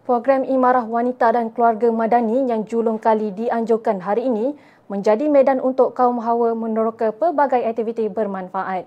Program 0.05 0.45
Imarah 0.45 0.85
Wanita 0.85 1.33
dan 1.33 1.49
Keluarga 1.49 1.89
Madani 1.89 2.45
yang 2.45 2.69
julung 2.69 3.01
kali 3.01 3.33
dianjurkan 3.33 4.05
hari 4.05 4.29
ini 4.29 4.53
menjadi 4.93 5.33
medan 5.33 5.65
untuk 5.65 5.97
kaum 5.97 6.21
hawa 6.21 6.53
meneroka 6.53 7.09
pelbagai 7.09 7.65
aktiviti 7.65 8.13
bermanfaat. 8.13 8.85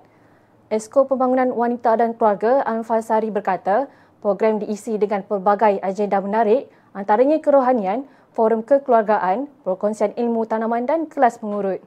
Esko 0.69 1.09
Pembangunan 1.09 1.49
Wanita 1.49 1.97
dan 1.97 2.13
Keluarga 2.13 2.61
Anfal 2.69 3.01
berkata, 3.33 3.89
program 4.21 4.61
diisi 4.61 5.01
dengan 5.01 5.25
pelbagai 5.25 5.81
agenda 5.81 6.21
menarik 6.21 6.69
antaranya 6.93 7.41
kerohanian, 7.41 8.05
forum 8.37 8.61
kekeluargaan, 8.61 9.49
perkongsian 9.65 10.13
ilmu 10.13 10.45
tanaman 10.45 10.85
dan 10.85 11.09
kelas 11.09 11.41
pengurut 11.41 11.81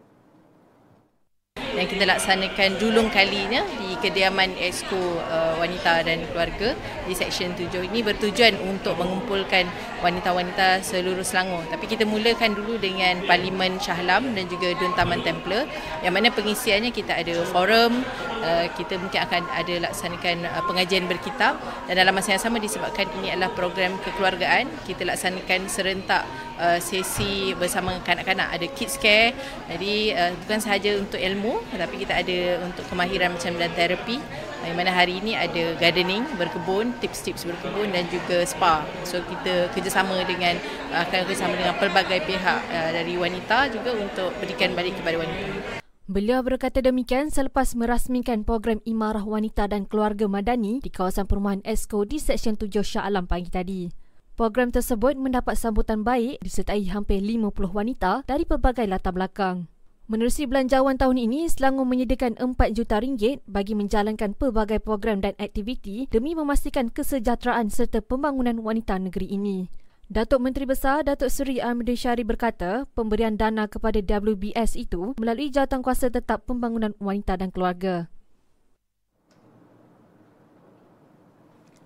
yang 1.76 1.86
kita 1.86 2.02
laksanakan 2.02 2.76
julung 2.82 3.08
kalinya 3.14 3.62
di 3.78 3.94
kediaman 4.02 4.58
Esko 4.58 4.98
uh, 5.22 5.54
Wanita 5.60 6.02
dan 6.02 6.24
Keluarga 6.26 6.74
di 7.06 7.14
Seksyen 7.14 7.54
7 7.54 7.90
ini 7.92 8.02
bertujuan 8.02 8.58
untuk 8.66 8.98
mengumpulkan 8.98 9.68
wanita-wanita 10.00 10.82
seluruh 10.82 11.22
Selangor. 11.22 11.62
Tapi 11.70 11.86
kita 11.86 12.08
mulakan 12.08 12.56
dulu 12.56 12.80
dengan 12.80 13.22
Parlimen 13.28 13.78
Shahlam 13.78 14.34
dan 14.34 14.48
juga 14.50 14.74
Dun 14.80 14.96
Taman 14.96 15.22
Templar 15.22 15.68
yang 16.02 16.16
mana 16.16 16.32
pengisiannya 16.32 16.90
kita 16.90 17.20
ada 17.20 17.34
forum, 17.48 18.02
uh, 18.42 18.66
kita 18.74 18.98
mungkin 18.98 19.20
akan 19.22 19.42
ada 19.54 19.74
laksanakan 19.90 20.36
uh, 20.48 20.62
pengajian 20.66 21.06
berkitab 21.06 21.60
dan 21.86 21.94
dalam 21.94 22.16
masa 22.16 22.34
yang 22.34 22.42
sama 22.42 22.58
disebabkan 22.58 23.06
ini 23.22 23.36
adalah 23.36 23.52
program 23.54 23.94
kekeluargaan, 24.02 24.66
kita 24.88 25.06
laksanakan 25.06 25.70
serentak 25.70 26.26
uh, 26.60 26.78
sesi 26.78 27.56
bersama 27.56 27.96
kanak-kanak. 28.04 28.60
Ada 28.60 28.66
kids 28.76 29.00
care 29.00 29.32
jadi 29.72 29.94
uh, 30.12 30.30
bukan 30.44 30.60
sahaja 30.60 31.00
untuk 31.00 31.16
ilmu 31.16 31.64
tapi 31.72 32.04
kita 32.04 32.20
ada 32.20 32.60
untuk 32.68 32.84
kemahiran 32.92 33.32
macam 33.32 33.56
dan 33.56 33.72
terapi. 33.72 34.20
Uh, 34.60 34.68
di 34.68 34.76
mana 34.76 34.92
hari 34.92 35.16
ini 35.24 35.32
ada 35.32 35.72
gardening 35.80 36.22
berkebun 36.36 36.92
tips-tips 37.00 37.48
berkebun 37.48 37.88
dan 37.96 38.04
juga 38.12 38.44
spa. 38.44 38.84
So 39.08 39.24
kita 39.24 39.72
kerjasama 39.72 40.20
dengan 40.28 40.60
uh, 40.92 41.00
akan 41.08 41.24
kerjasama 41.24 41.56
dengan 41.56 41.74
pelbagai 41.80 42.20
pihak 42.28 42.60
uh, 42.68 42.90
dari 42.92 43.16
wanita 43.16 43.72
juga 43.72 43.96
untuk 43.96 44.30
berikan 44.38 44.76
balik 44.76 45.00
kepada 45.00 45.16
wanita. 45.16 45.80
Beliau 46.10 46.42
berkata 46.42 46.82
demikian 46.82 47.30
selepas 47.30 47.78
merasmikan 47.78 48.42
program 48.42 48.82
Imarah 48.82 49.22
Wanita 49.22 49.70
dan 49.70 49.86
Keluarga 49.86 50.26
Madani 50.26 50.82
di 50.82 50.90
kawasan 50.90 51.30
perumahan 51.30 51.62
Esko 51.62 52.02
di 52.02 52.18
Seksyen 52.18 52.58
7 52.58 52.82
Shah 52.82 53.06
Alam 53.06 53.30
pagi 53.30 53.46
tadi. 53.46 54.09
Program 54.40 54.72
tersebut 54.72 55.20
mendapat 55.20 55.52
sambutan 55.52 56.00
baik 56.00 56.40
disertai 56.40 56.88
hampir 56.88 57.20
50 57.20 57.52
wanita 57.76 58.24
dari 58.24 58.48
pelbagai 58.48 58.88
latar 58.88 59.12
belakang. 59.12 59.68
Menerusi 60.08 60.48
belanjawan 60.48 60.96
tahun 60.96 61.20
ini, 61.28 61.44
Selangor 61.52 61.84
menyediakan 61.84 62.40
4 62.40 62.72
juta 62.72 63.04
ringgit 63.04 63.44
bagi 63.44 63.76
menjalankan 63.76 64.32
pelbagai 64.32 64.80
program 64.80 65.20
dan 65.20 65.36
aktiviti 65.36 66.08
demi 66.08 66.32
memastikan 66.32 66.88
kesejahteraan 66.88 67.68
serta 67.68 68.00
pembangunan 68.00 68.64
wanita 68.64 68.96
negeri 68.96 69.28
ini. 69.28 69.68
Datuk 70.08 70.40
Menteri 70.40 70.64
Besar 70.64 71.04
Datuk 71.04 71.28
Seri 71.28 71.60
Ahmad 71.60 71.92
Syari 71.92 72.24
berkata, 72.24 72.88
pemberian 72.96 73.36
dana 73.36 73.68
kepada 73.68 74.00
WBS 74.00 74.72
itu 74.72 75.12
melalui 75.20 75.52
Jawatankuasa 75.52 76.08
Tetap 76.08 76.48
Pembangunan 76.48 76.96
Wanita 76.96 77.36
dan 77.36 77.52
Keluarga. 77.52 78.08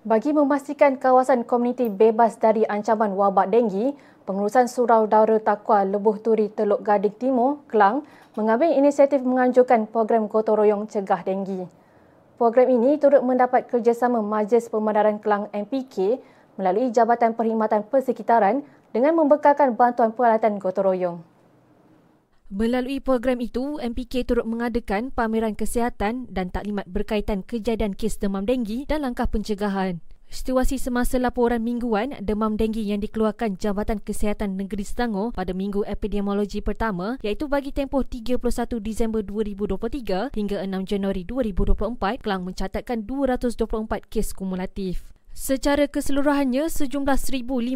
Bagi 0.05 0.37
memastikan 0.37 1.01
kawasan 1.01 1.49
komuniti 1.49 1.89
bebas 1.89 2.37
dari 2.37 2.61
ancaman 2.61 3.17
wabak 3.17 3.49
denggi, 3.49 3.97
Pengurusan 4.29 4.69
Surau 4.69 5.09
Daura 5.09 5.41
Takwa 5.41 5.81
Lebuh 5.81 6.21
Turi 6.21 6.45
Teluk 6.53 6.85
Gading 6.85 7.17
Timur, 7.17 7.65
Kelang, 7.65 8.05
mengambil 8.37 8.69
inisiatif 8.69 9.25
menganjurkan 9.25 9.89
program 9.89 10.29
gotong 10.29 10.61
royong 10.61 10.85
cegah 10.85 11.25
denggi. 11.25 11.65
Program 12.37 12.69
ini 12.69 13.01
turut 13.01 13.25
mendapat 13.25 13.65
kerjasama 13.65 14.21
Majlis 14.21 14.69
Pemandaran 14.69 15.17
Kelang 15.17 15.49
MPK 15.49 16.21
melalui 16.61 16.93
Jabatan 16.93 17.33
Perkhidmatan 17.33 17.89
Persekitaran 17.89 18.61
dengan 18.93 19.17
membekalkan 19.17 19.73
bantuan 19.73 20.13
peralatan 20.13 20.61
gotong 20.61 20.85
royong. 20.85 21.17
Melalui 22.45 23.01
program 23.01 23.41
itu, 23.41 23.81
MPK 23.81 24.29
turut 24.29 24.45
mengadakan 24.45 25.09
pameran 25.09 25.57
kesihatan 25.57 26.29
dan 26.29 26.53
taklimat 26.53 26.85
berkaitan 26.85 27.41
kejadian 27.41 27.97
kes 27.97 28.21
demam 28.21 28.45
denggi 28.45 28.85
dan 28.85 29.01
langkah 29.01 29.25
pencegahan. 29.25 29.97
Situasi 30.29 30.77
semasa 30.77 31.17
laporan 31.17 31.65
mingguan 31.65 32.13
demam 32.21 32.53
denggi 32.53 32.85
yang 32.85 33.01
dikeluarkan 33.01 33.57
Jabatan 33.57 33.97
Kesihatan 33.97 34.61
Negeri 34.61 34.85
Selangor 34.85 35.33
pada 35.33 35.57
minggu 35.57 35.89
epidemiologi 35.89 36.61
pertama 36.61 37.17
iaitu 37.25 37.49
bagi 37.49 37.73
tempoh 37.73 38.05
31 38.05 38.37
Disember 38.77 39.25
2023 39.25 40.33
hingga 40.37 40.57
6 40.61 40.85
Januari 40.85 41.25
2024 41.25 42.25
telah 42.25 42.39
mencatatkan 42.41 43.09
224 43.09 44.05
kes 44.05 44.37
kumulatif. 44.37 45.14
Secara 45.35 45.91
keseluruhannya, 45.91 46.71
sejumlah 46.71 47.19
1,596 47.19 47.75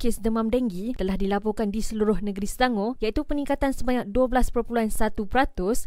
kes 0.00 0.16
demam 0.24 0.48
denggi 0.48 0.96
telah 0.96 1.20
dilaporkan 1.20 1.68
di 1.68 1.84
seluruh 1.84 2.24
negeri 2.24 2.48
Selangor 2.48 2.96
iaitu 3.04 3.20
peningkatan 3.20 3.76
sebanyak 3.76 4.08
12.1% 4.08 4.88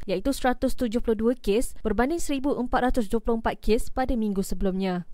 iaitu 0.06 0.30
172 0.30 1.02
kes 1.42 1.74
berbanding 1.82 2.22
1,424 2.22 3.58
kes 3.58 3.90
pada 3.90 4.14
minggu 4.14 4.46
sebelumnya. 4.46 5.10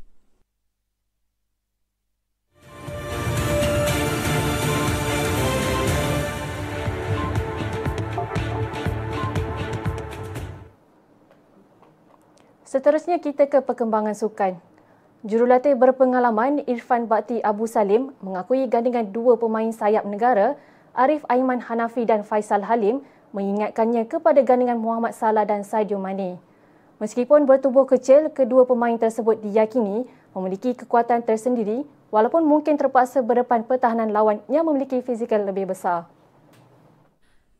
Seterusnya 12.68 13.24
kita 13.24 13.48
ke 13.48 13.64
perkembangan 13.64 14.12
sukan. 14.12 14.77
Jurulatih 15.26 15.74
berpengalaman 15.74 16.62
Irfan 16.70 17.10
Bakti 17.10 17.42
Abu 17.42 17.66
Salim 17.66 18.14
mengakui 18.22 18.70
gandingan 18.70 19.10
dua 19.10 19.34
pemain 19.34 19.66
sayap 19.74 20.06
negara 20.06 20.54
Arif 20.94 21.26
Aiman 21.26 21.58
Hanafi 21.58 22.06
dan 22.06 22.22
Faisal 22.22 22.62
Halim 22.62 23.02
mengingatkannya 23.34 24.06
kepada 24.06 24.46
gandingan 24.46 24.78
Muhammad 24.78 25.18
Salah 25.18 25.42
dan 25.42 25.66
Sadio 25.66 25.98
Mane. 25.98 26.38
Meskipun 27.02 27.50
bertubuh 27.50 27.90
kecil, 27.90 28.30
kedua 28.30 28.70
pemain 28.70 28.94
tersebut 28.94 29.42
diyakini 29.42 30.06
memiliki 30.38 30.78
kekuatan 30.78 31.26
tersendiri 31.26 31.82
walaupun 32.14 32.46
mungkin 32.46 32.78
terpaksa 32.78 33.26
berdepan 33.26 33.66
pertahanan 33.66 34.14
lawan 34.14 34.38
yang 34.46 34.70
memiliki 34.70 35.02
fizikal 35.02 35.42
lebih 35.42 35.74
besar. 35.74 36.06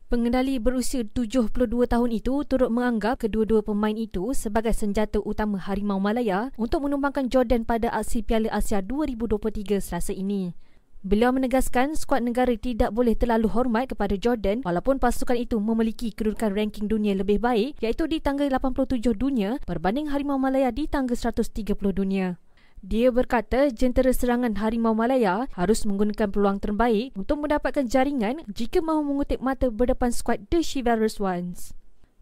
Pengendali 0.08 0.56
berusia 0.56 1.04
72 1.04 1.52
tahun 1.68 2.10
itu 2.16 2.40
turut 2.48 2.72
menganggap 2.72 3.20
kedua-dua 3.20 3.60
pemain 3.60 3.92
itu 3.92 4.32
sebagai 4.32 4.72
senjata 4.72 5.20
utama 5.20 5.60
Harimau 5.60 6.00
Malaya 6.00 6.48
untuk 6.56 6.88
menumbangkan 6.88 7.28
Jordan 7.28 7.68
pada 7.68 7.92
aksi 7.92 8.24
Piala 8.24 8.48
Asia 8.48 8.80
2023 8.80 9.84
selasa 9.84 10.16
ini. 10.16 10.56
Beliau 11.04 11.28
menegaskan 11.28 11.92
skuad 11.92 12.24
negara 12.24 12.56
tidak 12.56 12.88
boleh 12.88 13.20
terlalu 13.20 13.52
hormat 13.52 13.92
kepada 13.92 14.16
Jordan 14.16 14.64
walaupun 14.64 14.96
pasukan 14.96 15.36
itu 15.36 15.60
memiliki 15.60 16.16
kedudukan 16.16 16.56
ranking 16.56 16.88
dunia 16.88 17.12
lebih 17.12 17.36
baik 17.36 17.76
iaitu 17.84 18.08
di 18.08 18.24
tangga 18.24 18.48
87 18.48 19.12
dunia 19.12 19.60
berbanding 19.68 20.08
Harimau 20.08 20.40
Malaya 20.40 20.72
di 20.72 20.88
tangga 20.88 21.12
130 21.12 21.76
dunia. 21.92 22.40
Dia 22.78 23.10
berkata 23.10 23.74
jentera 23.74 24.14
serangan 24.14 24.54
Harimau 24.54 24.94
Malaya 24.94 25.50
harus 25.58 25.82
menggunakan 25.82 26.30
peluang 26.30 26.62
terbaik 26.62 27.10
untuk 27.18 27.42
mendapatkan 27.42 27.90
jaringan 27.90 28.46
jika 28.46 28.78
mahu 28.78 29.02
mengutip 29.02 29.42
mata 29.42 29.66
berdepan 29.66 30.14
skuad 30.14 30.46
The 30.46 30.62
Chivalrous 30.62 31.18
Ones. 31.18 31.74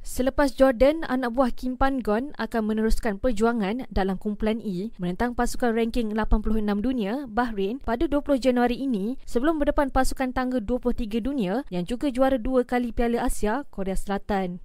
Selepas 0.07 0.55
Jordan, 0.55 1.03
anak 1.11 1.35
buah 1.35 1.51
Kim 1.51 1.75
Pan-gon 1.75 2.31
akan 2.39 2.63
meneruskan 2.63 3.19
perjuangan 3.19 3.91
dalam 3.91 4.15
kumpulan 4.15 4.63
E 4.63 4.95
menentang 5.03 5.35
pasukan 5.35 5.75
ranking 5.75 6.15
86 6.15 6.63
dunia, 6.79 7.27
Bahrain, 7.27 7.83
pada 7.83 8.07
20 8.07 8.39
Januari 8.39 8.79
ini 8.79 9.19
sebelum 9.27 9.59
berdepan 9.59 9.91
pasukan 9.91 10.31
tangga 10.31 10.63
23 10.63 11.19
dunia 11.19 11.67
yang 11.75 11.83
juga 11.83 12.07
juara 12.09 12.39
dua 12.39 12.63
kali 12.63 12.95
Piala 12.95 13.27
Asia, 13.27 13.67
Korea 13.67 13.99
Selatan. 13.99 14.63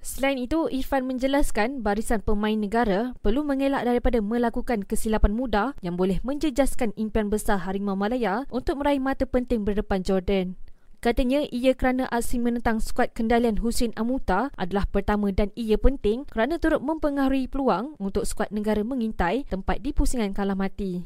Selain 0.00 0.40
itu, 0.40 0.64
Irfan 0.72 1.04
menjelaskan 1.04 1.84
barisan 1.84 2.24
pemain 2.24 2.56
negara 2.56 3.12
perlu 3.20 3.44
mengelak 3.44 3.84
daripada 3.84 4.24
melakukan 4.24 4.80
kesilapan 4.80 5.36
mudah 5.36 5.76
yang 5.84 6.00
boleh 6.00 6.24
menjejaskan 6.24 6.96
impian 6.96 7.28
besar 7.28 7.60
Harimau 7.68 8.00
Malaya 8.00 8.48
untuk 8.48 8.80
meraih 8.80 8.96
mata 8.96 9.28
penting 9.28 9.60
berdepan 9.68 10.00
Jordan. 10.00 10.56
Katanya 11.04 11.44
ia 11.52 11.76
kerana 11.76 12.08
aksi 12.08 12.40
menentang 12.40 12.80
skuad 12.80 13.12
kendalian 13.12 13.60
Hussein 13.60 13.92
Amuta 13.96 14.52
adalah 14.56 14.88
pertama 14.88 15.32
dan 15.32 15.52
ia 15.52 15.76
penting 15.76 16.24
kerana 16.28 16.56
turut 16.56 16.80
mempengaruhi 16.80 17.48
peluang 17.48 17.96
untuk 18.00 18.24
skuad 18.24 18.52
negara 18.52 18.80
mengintai 18.80 19.44
tempat 19.48 19.84
di 19.84 19.92
pusingan 19.92 20.32
kalah 20.32 20.56
mati. 20.56 21.04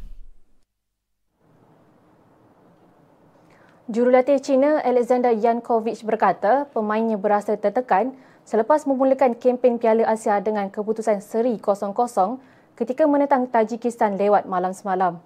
Jurulatih 3.87 4.39
Cina 4.43 4.83
Alexander 4.83 5.31
Yankovic 5.31 6.03
berkata 6.03 6.67
pemainnya 6.75 7.15
berasa 7.15 7.55
tertekan 7.55 8.19
selepas 8.45 8.85
memulakan 8.85 9.35
kempen 9.35 9.81
Piala 9.81 10.05
Asia 10.05 10.37
dengan 10.45 10.69
keputusan 10.69 11.25
seri 11.25 11.57
0-0 11.57 11.97
ketika 12.77 13.09
menentang 13.09 13.49
Tajikistan 13.49 14.21
lewat 14.21 14.45
malam 14.45 14.77
semalam. 14.77 15.19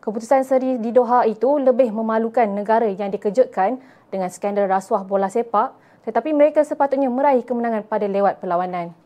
Keputusan 0.00 0.44
seri 0.48 0.80
di 0.80 0.92
Doha 0.92 1.28
itu 1.28 1.60
lebih 1.60 1.92
memalukan 1.92 2.48
negara 2.48 2.88
yang 2.88 3.12
dikejutkan 3.12 3.80
dengan 4.08 4.28
skandal 4.32 4.68
rasuah 4.68 5.04
bola 5.04 5.28
sepak 5.28 5.76
tetapi 6.04 6.32
mereka 6.32 6.64
sepatutnya 6.64 7.12
meraih 7.12 7.44
kemenangan 7.44 7.84
pada 7.84 8.08
lewat 8.08 8.40
perlawanan. 8.40 8.96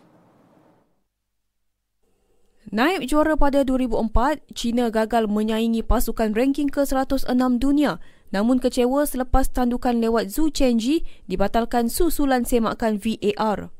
Naib 2.74 3.06
juara 3.06 3.38
pada 3.38 3.62
2004, 3.62 4.50
China 4.50 4.90
gagal 4.90 5.30
menyaingi 5.30 5.86
pasukan 5.86 6.34
ranking 6.34 6.66
ke-106 6.66 7.30
dunia 7.62 8.02
namun 8.34 8.58
kecewa 8.58 9.06
selepas 9.06 9.46
tandukan 9.54 9.94
lewat 10.02 10.34
Zhu 10.34 10.50
Chenji 10.50 11.06
dibatalkan 11.30 11.86
susulan 11.86 12.42
semakan 12.42 12.98
VAR. 12.98 13.70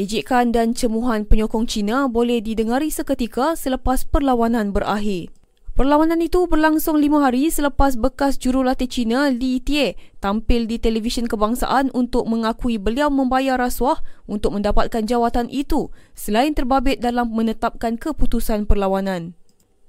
Ejekan 0.00 0.56
dan 0.56 0.72
cemuhan 0.72 1.28
penyokong 1.28 1.68
China 1.68 2.08
boleh 2.08 2.40
didengari 2.40 2.88
seketika 2.88 3.52
selepas 3.60 4.08
perlawanan 4.08 4.72
berakhir. 4.72 5.28
Perlawanan 5.74 6.22
itu 6.22 6.46
berlangsung 6.46 7.02
lima 7.02 7.18
hari 7.28 7.50
selepas 7.50 7.98
bekas 7.98 8.38
jurulatih 8.38 8.86
Cina 8.86 9.26
Li 9.26 9.58
Tie 9.58 9.98
tampil 10.22 10.70
di 10.70 10.78
televisyen 10.78 11.26
kebangsaan 11.26 11.90
untuk 11.92 12.30
mengakui 12.30 12.78
beliau 12.78 13.10
membayar 13.10 13.58
rasuah 13.58 13.98
untuk 14.30 14.54
mendapatkan 14.54 15.02
jawatan 15.02 15.50
itu 15.50 15.90
selain 16.14 16.54
terbabit 16.54 17.02
dalam 17.02 17.26
menetapkan 17.34 17.98
keputusan 17.98 18.70
perlawanan. 18.70 19.34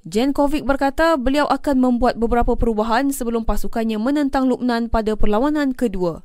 Jankovic 0.05 0.69
berkata 0.69 1.17
beliau 1.17 1.49
akan 1.49 1.81
membuat 1.81 2.21
beberapa 2.21 2.53
perubahan 2.53 3.09
sebelum 3.09 3.41
pasukannya 3.41 3.97
menentang 3.97 4.45
Lubnan 4.45 4.85
pada 4.85 5.17
perlawanan 5.17 5.73
kedua. 5.73 6.21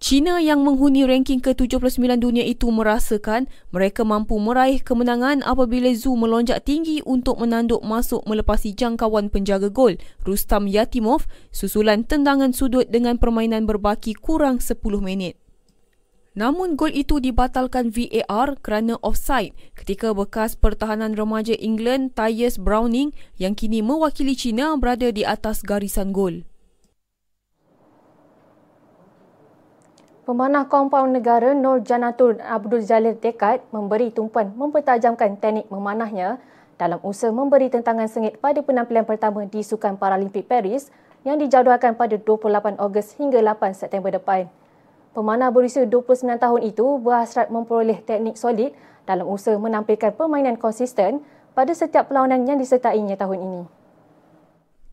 China 0.00 0.40
yang 0.40 0.64
menghuni 0.64 1.04
ranking 1.04 1.36
ke-79 1.44 2.00
dunia 2.16 2.48
itu 2.48 2.64
merasakan 2.72 3.44
mereka 3.76 4.08
mampu 4.08 4.40
meraih 4.40 4.80
kemenangan 4.80 5.44
apabila 5.44 5.92
Zhu 5.92 6.16
melonjak 6.16 6.64
tinggi 6.64 7.04
untuk 7.04 7.44
menanduk 7.44 7.84
masuk 7.84 8.24
melepasi 8.24 8.72
jangkauan 8.72 9.28
penjaga 9.28 9.68
gol 9.68 10.00
Rustam 10.24 10.64
Yatimov 10.64 11.28
susulan 11.52 12.08
tendangan 12.08 12.56
sudut 12.56 12.88
dengan 12.88 13.20
permainan 13.20 13.68
berbaki 13.68 14.16
kurang 14.16 14.64
10 14.64 14.80
minit. 15.04 15.43
Namun 16.34 16.74
gol 16.74 16.90
itu 16.90 17.22
dibatalkan 17.22 17.94
VAR 17.94 18.58
kerana 18.58 18.98
offside 19.06 19.54
ketika 19.78 20.10
bekas 20.10 20.58
pertahanan 20.58 21.14
remaja 21.14 21.54
England 21.54 22.18
Tyus 22.18 22.58
Browning 22.58 23.14
yang 23.38 23.54
kini 23.54 23.86
mewakili 23.86 24.34
China 24.34 24.74
berada 24.74 25.14
di 25.14 25.22
atas 25.22 25.62
garisan 25.62 26.10
gol. 26.10 26.42
Pemanah 30.26 30.66
Kompaun 30.66 31.14
Negara 31.14 31.54
Nur 31.54 31.86
Janatul 31.86 32.42
Abdul 32.42 32.82
Jalil 32.82 33.14
tekad 33.14 33.62
memberi 33.70 34.10
tumpuan 34.10 34.50
mempertajamkan 34.58 35.38
teknik 35.38 35.70
memanahnya 35.70 36.42
dalam 36.74 36.98
usaha 37.06 37.30
memberi 37.30 37.70
tentangan 37.70 38.10
sengit 38.10 38.42
pada 38.42 38.58
penampilan 38.58 39.06
pertama 39.06 39.46
di 39.46 39.62
Sukan 39.62 39.94
Paralimpik 39.94 40.50
Paris 40.50 40.90
yang 41.22 41.38
dijadualkan 41.38 41.94
pada 41.94 42.18
28 42.18 42.82
Ogos 42.82 43.14
hingga 43.22 43.38
8 43.38 43.78
September 43.78 44.10
depan. 44.10 44.50
Pemanah 45.14 45.54
berusia 45.54 45.86
29 45.86 46.26
tahun 46.42 46.60
itu 46.66 46.98
berhasrat 46.98 47.46
memperoleh 47.46 48.02
teknik 48.02 48.34
solid 48.34 48.74
dalam 49.06 49.30
usaha 49.30 49.54
menampilkan 49.54 50.10
permainan 50.18 50.58
konsisten 50.58 51.22
pada 51.54 51.70
setiap 51.70 52.10
perlawanan 52.10 52.42
yang 52.50 52.58
disertainya 52.58 53.14
tahun 53.14 53.38
ini. 53.46 53.62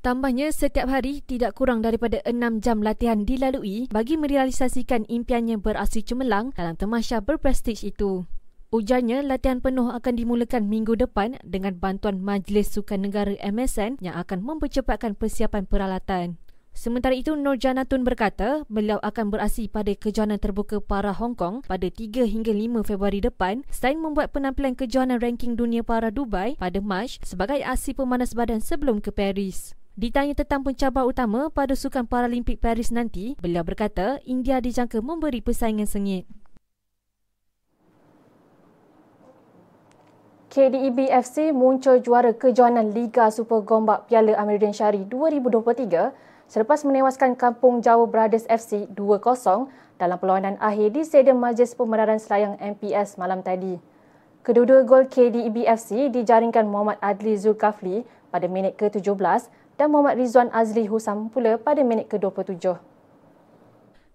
Tambahnya, 0.05 0.53
setiap 0.53 0.89
hari 0.89 1.21
tidak 1.25 1.57
kurang 1.57 1.81
daripada 1.81 2.21
enam 2.25 2.57
jam 2.61 2.81
latihan 2.81 3.21
dilalui 3.21 3.85
bagi 3.89 4.17
merealisasikan 4.17 5.09
impiannya 5.09 5.61
beraksi 5.61 6.01
cemerlang 6.01 6.53
dalam 6.57 6.73
temasya 6.73 7.21
berprestij 7.21 7.85
itu. 7.85 8.25
Ujarnya, 8.73 9.21
latihan 9.21 9.61
penuh 9.61 9.93
akan 9.93 10.17
dimulakan 10.17 10.65
minggu 10.65 10.97
depan 10.97 11.37
dengan 11.45 11.77
bantuan 11.77 12.17
Majlis 12.17 12.73
Sukan 12.73 13.05
Negara 13.05 13.37
MSN 13.45 14.01
yang 14.01 14.17
akan 14.17 14.41
mempercepatkan 14.41 15.13
persiapan 15.13 15.69
peralatan. 15.69 16.40
Sementara 16.71 17.11
itu, 17.11 17.35
Nur 17.35 17.59
Janatun 17.59 18.07
berkata 18.07 18.63
beliau 18.71 18.95
akan 19.03 19.27
beraksi 19.27 19.67
pada 19.67 19.91
kejohanan 19.91 20.39
terbuka 20.39 20.79
para 20.79 21.11
Hong 21.11 21.35
Kong 21.35 21.67
pada 21.67 21.91
3 21.91 22.23
hingga 22.23 22.55
5 22.55 22.87
Februari 22.87 23.19
depan 23.19 23.67
selain 23.67 23.99
membuat 23.99 24.31
penampilan 24.31 24.79
kejohanan 24.79 25.19
ranking 25.19 25.59
dunia 25.59 25.83
para 25.83 26.09
Dubai 26.09 26.55
pada 26.55 26.79
Mac 26.79 27.19
sebagai 27.27 27.59
aksi 27.59 27.91
pemanas 27.91 28.31
badan 28.31 28.63
sebelum 28.63 29.03
ke 29.03 29.11
Paris. 29.11 29.75
Ditanya 29.99 30.31
tentang 30.31 30.63
pencabar 30.63 31.03
utama 31.03 31.51
pada 31.51 31.75
Sukan 31.75 32.07
Paralimpik 32.07 32.63
Paris 32.63 32.95
nanti, 32.95 33.35
beliau 33.43 33.67
berkata 33.67 34.23
India 34.23 34.63
dijangka 34.63 35.03
memberi 35.03 35.43
persaingan 35.43 35.85
sengit. 35.85 36.23
KDEB 40.51 41.07
FC 41.11 41.51
muncul 41.55 42.03
juara 42.03 42.35
kejohanan 42.35 42.91
Liga 42.91 43.31
Super 43.31 43.63
Gombak 43.63 44.07
Piala 44.07 44.35
Amiruddin 44.35 44.75
Syari 44.75 45.07
2023 45.07 46.30
selepas 46.51 46.83
menewaskan 46.83 47.39
Kampung 47.39 47.79
Jawa 47.79 48.03
Brothers 48.11 48.43
FC 48.51 48.83
2-0 48.91 49.71
dalam 49.95 50.19
perlawanan 50.19 50.59
akhir 50.59 50.91
di 50.91 51.07
Stadium 51.07 51.39
Majlis 51.39 51.79
Pemeraran 51.79 52.19
Selayang 52.19 52.59
MPS 52.59 53.15
malam 53.15 53.39
tadi. 53.39 53.79
Kedua-dua 54.43 54.83
gol 54.83 55.07
KDEB 55.07 55.63
FC 55.63 56.11
dijaringkan 56.11 56.67
Muhammad 56.67 56.99
Adli 56.99 57.39
Zulkafli 57.39 58.03
pada 58.35 58.51
minit 58.51 58.75
ke-17 58.75 59.47
dan 59.79 59.87
Muhammad 59.95 60.19
Rizwan 60.19 60.51
Azli 60.51 60.91
Husam 60.91 61.31
pula 61.31 61.55
pada 61.55 61.87
minit 61.87 62.11
ke-27. 62.11 62.75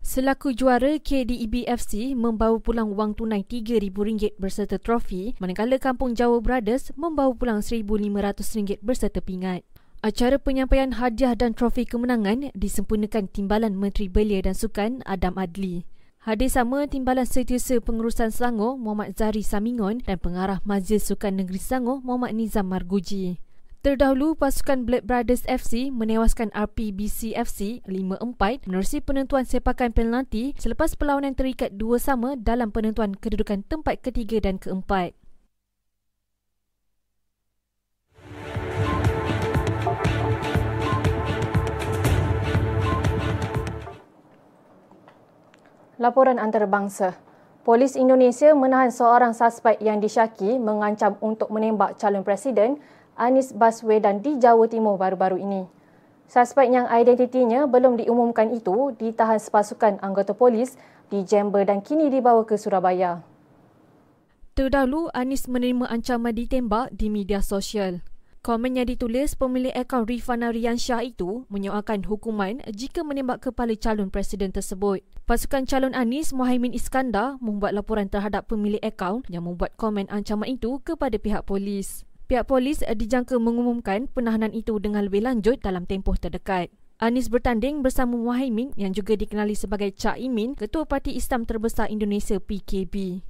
Selaku 0.05 0.53
juara, 0.53 1.01
KDEB 1.01 1.65
FC 1.67 2.13
membawa 2.13 2.61
pulang 2.61 2.93
wang 2.93 3.17
tunai 3.17 3.49
RM3,000 3.49 4.37
berserta 4.37 4.77
trofi 4.77 5.33
manakala 5.41 5.81
Kampung 5.81 6.13
Jawa 6.13 6.45
Brothers 6.45 6.93
membawa 7.01 7.33
pulang 7.33 7.65
RM1,500 7.65 8.85
berserta 8.85 9.25
pingat. 9.25 9.65
Acara 10.05 10.37
penyampaian 10.37 11.01
hadiah 11.01 11.33
dan 11.33 11.57
trofi 11.57 11.89
kemenangan 11.89 12.53
disempurnakan 12.53 13.33
Timbalan 13.33 13.81
Menteri 13.81 14.13
Belia 14.13 14.45
dan 14.45 14.53
Sukan 14.53 15.01
Adam 15.09 15.41
Adli. 15.41 15.89
Hadir 16.21 16.53
sama 16.53 16.85
Timbalan 16.85 17.25
Setiausaha 17.25 17.81
Pengurusan 17.81 18.29
Selangor 18.29 18.77
Muhammad 18.77 19.17
Zari 19.17 19.41
Samingon 19.41 20.05
dan 20.05 20.21
Pengarah 20.21 20.61
Majlis 20.69 21.09
Sukan 21.09 21.41
Negeri 21.41 21.57
Selangor 21.57 22.05
Muhammad 22.05 22.37
Nizam 22.37 22.69
Marguji. 22.69 23.41
Terdahulu, 23.81 24.35
pasukan 24.37 24.85
Black 24.85 25.07
Brothers 25.07 25.47
FC 25.49 25.89
menewaskan 25.95 26.51
RPBC 26.53 27.39
FC 27.39 27.81
5-4 27.87 28.67
menerusi 28.67 28.99
penentuan 29.01 29.47
sepakan 29.47 29.95
penalti 29.95 30.53
selepas 30.59 30.99
perlawanan 30.99 31.39
terikat 31.39 31.73
dua 31.79 32.03
sama 32.03 32.35
dalam 32.35 32.75
penentuan 32.75 33.15
kedudukan 33.15 33.63
tempat 33.65 34.03
ketiga 34.03 34.43
dan 34.43 34.59
keempat. 34.59 35.17
Laporan 45.97 46.37
antarabangsa. 46.37 47.17
Polis 47.65 47.97
Indonesia 47.97 48.53
menahan 48.53 48.93
seorang 48.93 49.33
suspek 49.33 49.81
yang 49.81 49.97
disyaki 49.97 50.61
mengancam 50.61 51.17
untuk 51.25 51.49
menembak 51.49 51.97
calon 51.97 52.21
presiden 52.21 52.77
Anis 53.17 53.57
Baswedan 53.57 54.21
di 54.21 54.37
Jawa 54.37 54.69
Timur 54.69 55.01
baru-baru 55.01 55.41
ini. 55.41 55.65
Suspek 56.29 56.69
yang 56.69 56.85
identitinya 56.93 57.65
belum 57.65 57.97
diumumkan 57.97 58.53
itu 58.53 58.93
ditahan 59.01 59.41
sepasukan 59.41 59.97
anggota 60.05 60.37
polis 60.37 60.77
di 61.09 61.25
Jember 61.25 61.65
dan 61.65 61.81
kini 61.81 62.13
dibawa 62.13 62.45
ke 62.45 62.61
Surabaya. 62.61 63.25
Terdahulu, 64.53 65.09
Anis 65.17 65.49
menerima 65.49 65.89
ancaman 65.89 66.37
ditembak 66.37 66.93
di 66.93 67.09
media 67.09 67.41
sosial. 67.41 68.05
Komen 68.47 68.79
yang 68.79 68.87
ditulis 68.87 69.35
pemilik 69.35 69.75
akaun 69.75 70.07
Rifana 70.07 70.55
Riansyah 70.55 71.03
itu 71.03 71.43
menyoalkan 71.51 72.07
hukuman 72.07 72.63
jika 72.71 73.03
menembak 73.03 73.43
kepala 73.43 73.75
calon 73.75 74.07
presiden 74.07 74.55
tersebut. 74.55 75.03
Pasukan 75.27 75.67
calon 75.67 75.99
Anis 75.99 76.31
Mohaimin 76.31 76.71
Iskandar 76.71 77.43
membuat 77.43 77.75
laporan 77.75 78.07
terhadap 78.07 78.47
pemilik 78.47 78.79
akaun 78.87 79.27
yang 79.27 79.51
membuat 79.51 79.75
komen 79.75 80.07
ancaman 80.15 80.47
itu 80.47 80.79
kepada 80.87 81.19
pihak 81.19 81.43
polis. 81.43 82.07
Pihak 82.31 82.47
polis 82.47 82.87
dijangka 82.87 83.35
mengumumkan 83.43 84.07
penahanan 84.15 84.55
itu 84.55 84.79
dengan 84.79 85.11
lebih 85.11 85.27
lanjut 85.27 85.59
dalam 85.59 85.83
tempoh 85.83 86.15
terdekat. 86.15 86.71
Anis 87.03 87.27
bertanding 87.27 87.83
bersama 87.83 88.15
Mohaimin 88.15 88.71
yang 88.79 88.95
juga 88.95 89.19
dikenali 89.19 89.59
sebagai 89.59 89.91
Cak 89.91 90.23
Imin, 90.23 90.55
Ketua 90.55 90.87
Parti 90.87 91.19
Islam 91.19 91.51
Terbesar 91.51 91.91
Indonesia 91.91 92.39
PKB. 92.39 93.27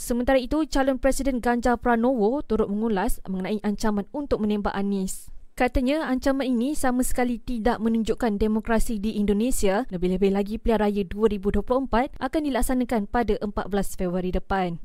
Sementara 0.00 0.40
itu, 0.40 0.64
calon 0.64 0.96
Presiden 0.96 1.44
Ganjar 1.44 1.76
Pranowo 1.76 2.40
turut 2.40 2.72
mengulas 2.72 3.20
mengenai 3.28 3.60
ancaman 3.60 4.08
untuk 4.16 4.40
menembak 4.40 4.72
Anis. 4.72 5.28
Katanya 5.52 6.08
ancaman 6.08 6.48
ini 6.48 6.72
sama 6.72 7.04
sekali 7.04 7.36
tidak 7.36 7.76
menunjukkan 7.84 8.40
demokrasi 8.40 8.96
di 8.96 9.20
Indonesia, 9.20 9.84
lebih-lebih 9.92 10.32
lagi 10.32 10.56
pilihan 10.56 10.88
raya 10.88 11.04
2024 11.04 12.16
akan 12.16 12.40
dilaksanakan 12.48 13.12
pada 13.12 13.36
14 13.44 14.00
Februari 14.00 14.32
depan. 14.32 14.80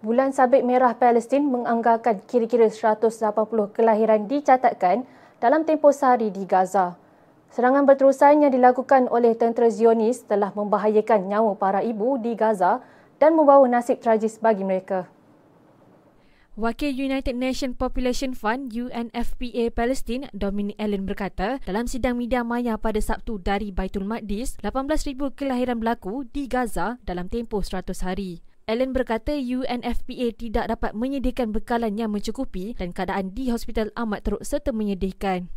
Bulan 0.00 0.32
Sabit 0.32 0.64
Merah 0.64 0.96
Palestin 0.96 1.44
menganggarkan 1.44 2.24
kira-kira 2.24 2.72
180 2.72 3.20
kelahiran 3.76 4.24
dicatatkan 4.32 5.04
dalam 5.44 5.68
tempoh 5.68 5.92
sehari 5.92 6.32
di 6.32 6.48
Gaza. 6.48 7.03
Serangan 7.54 7.86
berterusan 7.86 8.42
yang 8.42 8.50
dilakukan 8.50 9.06
oleh 9.14 9.38
tentera 9.38 9.70
Zionis 9.70 10.26
telah 10.26 10.50
membahayakan 10.58 11.30
nyawa 11.30 11.54
para 11.54 11.86
ibu 11.86 12.18
di 12.18 12.34
Gaza 12.34 12.82
dan 13.22 13.38
membawa 13.38 13.62
nasib 13.70 14.02
tragis 14.02 14.42
bagi 14.42 14.66
mereka. 14.66 15.06
Wakil 16.58 16.90
United 16.90 17.38
Nations 17.38 17.78
Population 17.78 18.34
Fund 18.34 18.74
UNFPA 18.74 19.70
Palestin 19.70 20.26
Dominic 20.34 20.74
Allen 20.82 21.06
berkata 21.06 21.62
dalam 21.62 21.86
sidang 21.86 22.18
media 22.18 22.42
maya 22.42 22.74
pada 22.74 22.98
Sabtu 22.98 23.38
dari 23.38 23.70
Baitul 23.70 24.02
Maqdis 24.02 24.58
18,000 24.58 25.14
kelahiran 25.38 25.78
berlaku 25.78 26.26
di 26.34 26.50
Gaza 26.50 26.98
dalam 27.06 27.30
tempoh 27.30 27.62
100 27.62 27.86
hari. 28.02 28.42
Allen 28.66 28.90
berkata 28.90 29.30
UNFPA 29.30 30.34
tidak 30.34 30.74
dapat 30.74 30.90
menyediakan 30.98 31.54
bekalan 31.54 31.94
yang 31.94 32.10
mencukupi 32.10 32.74
dan 32.74 32.90
keadaan 32.90 33.30
di 33.30 33.54
hospital 33.54 33.94
amat 33.94 34.26
teruk 34.26 34.42
serta 34.42 34.74
menyedihkan. 34.74 35.54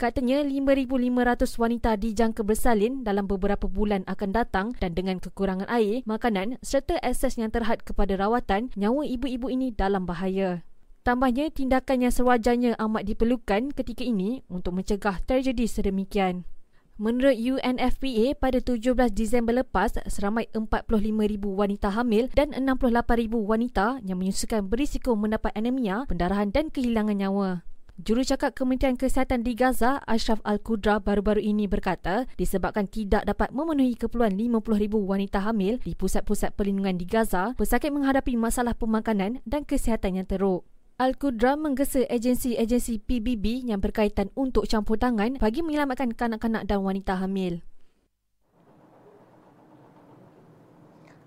Katanya 0.00 0.40
5,500 0.40 1.60
wanita 1.60 1.92
dijangka 2.00 2.40
bersalin 2.40 3.04
dalam 3.04 3.28
beberapa 3.28 3.68
bulan 3.68 4.00
akan 4.08 4.32
datang 4.32 4.72
dan 4.80 4.96
dengan 4.96 5.20
kekurangan 5.20 5.68
air, 5.68 6.00
makanan 6.08 6.56
serta 6.64 6.96
akses 7.04 7.36
yang 7.36 7.52
terhad 7.52 7.84
kepada 7.84 8.16
rawatan, 8.16 8.72
nyawa 8.80 9.04
ibu-ibu 9.04 9.52
ini 9.52 9.76
dalam 9.76 10.08
bahaya. 10.08 10.64
Tambahnya, 11.04 11.52
tindakan 11.52 12.08
yang 12.08 12.16
sewajarnya 12.16 12.80
amat 12.80 13.12
diperlukan 13.12 13.76
ketika 13.76 14.00
ini 14.00 14.40
untuk 14.48 14.80
mencegah 14.80 15.20
terjadi 15.20 15.68
sedemikian. 15.68 16.48
Menurut 16.96 17.36
UNFPA, 17.36 18.40
pada 18.40 18.56
17 18.56 19.12
Disember 19.12 19.52
lepas, 19.52 20.00
seramai 20.08 20.48
45,000 20.56 21.44
wanita 21.52 21.92
hamil 21.92 22.32
dan 22.32 22.56
68,000 22.56 23.36
wanita 23.36 24.00
yang 24.00 24.16
menyusukan 24.16 24.64
berisiko 24.64 25.12
mendapat 25.12 25.52
anemia, 25.52 26.08
pendarahan 26.08 26.48
dan 26.48 26.72
kehilangan 26.72 27.20
nyawa. 27.20 27.68
Jurucakap 28.00 28.56
Kementerian 28.56 28.96
Kesihatan 28.96 29.44
di 29.44 29.52
Gaza, 29.52 30.00
Ashraf 30.08 30.40
Al-Qudra 30.40 31.04
baru-baru 31.04 31.44
ini 31.44 31.68
berkata 31.68 32.24
disebabkan 32.40 32.88
tidak 32.88 33.28
dapat 33.28 33.52
memenuhi 33.52 33.92
keperluan 33.92 34.32
50,000 34.32 34.96
wanita 35.04 35.44
hamil 35.44 35.76
di 35.84 35.92
pusat-pusat 35.92 36.56
perlindungan 36.56 36.96
di 36.96 37.04
Gaza, 37.04 37.52
pesakit 37.60 37.92
menghadapi 37.92 38.40
masalah 38.40 38.72
pemakanan 38.72 39.44
dan 39.44 39.68
kesihatan 39.68 40.16
yang 40.16 40.24
teruk. 40.24 40.64
Al-Qudra 40.96 41.60
menggesa 41.60 42.08
agensi-agensi 42.08 43.04
PBB 43.04 43.68
yang 43.68 43.84
berkaitan 43.84 44.32
untuk 44.32 44.64
campur 44.64 44.96
tangan 44.96 45.36
bagi 45.36 45.60
menyelamatkan 45.60 46.16
kanak-kanak 46.16 46.64
dan 46.64 46.80
wanita 46.80 47.20
hamil. 47.20 47.60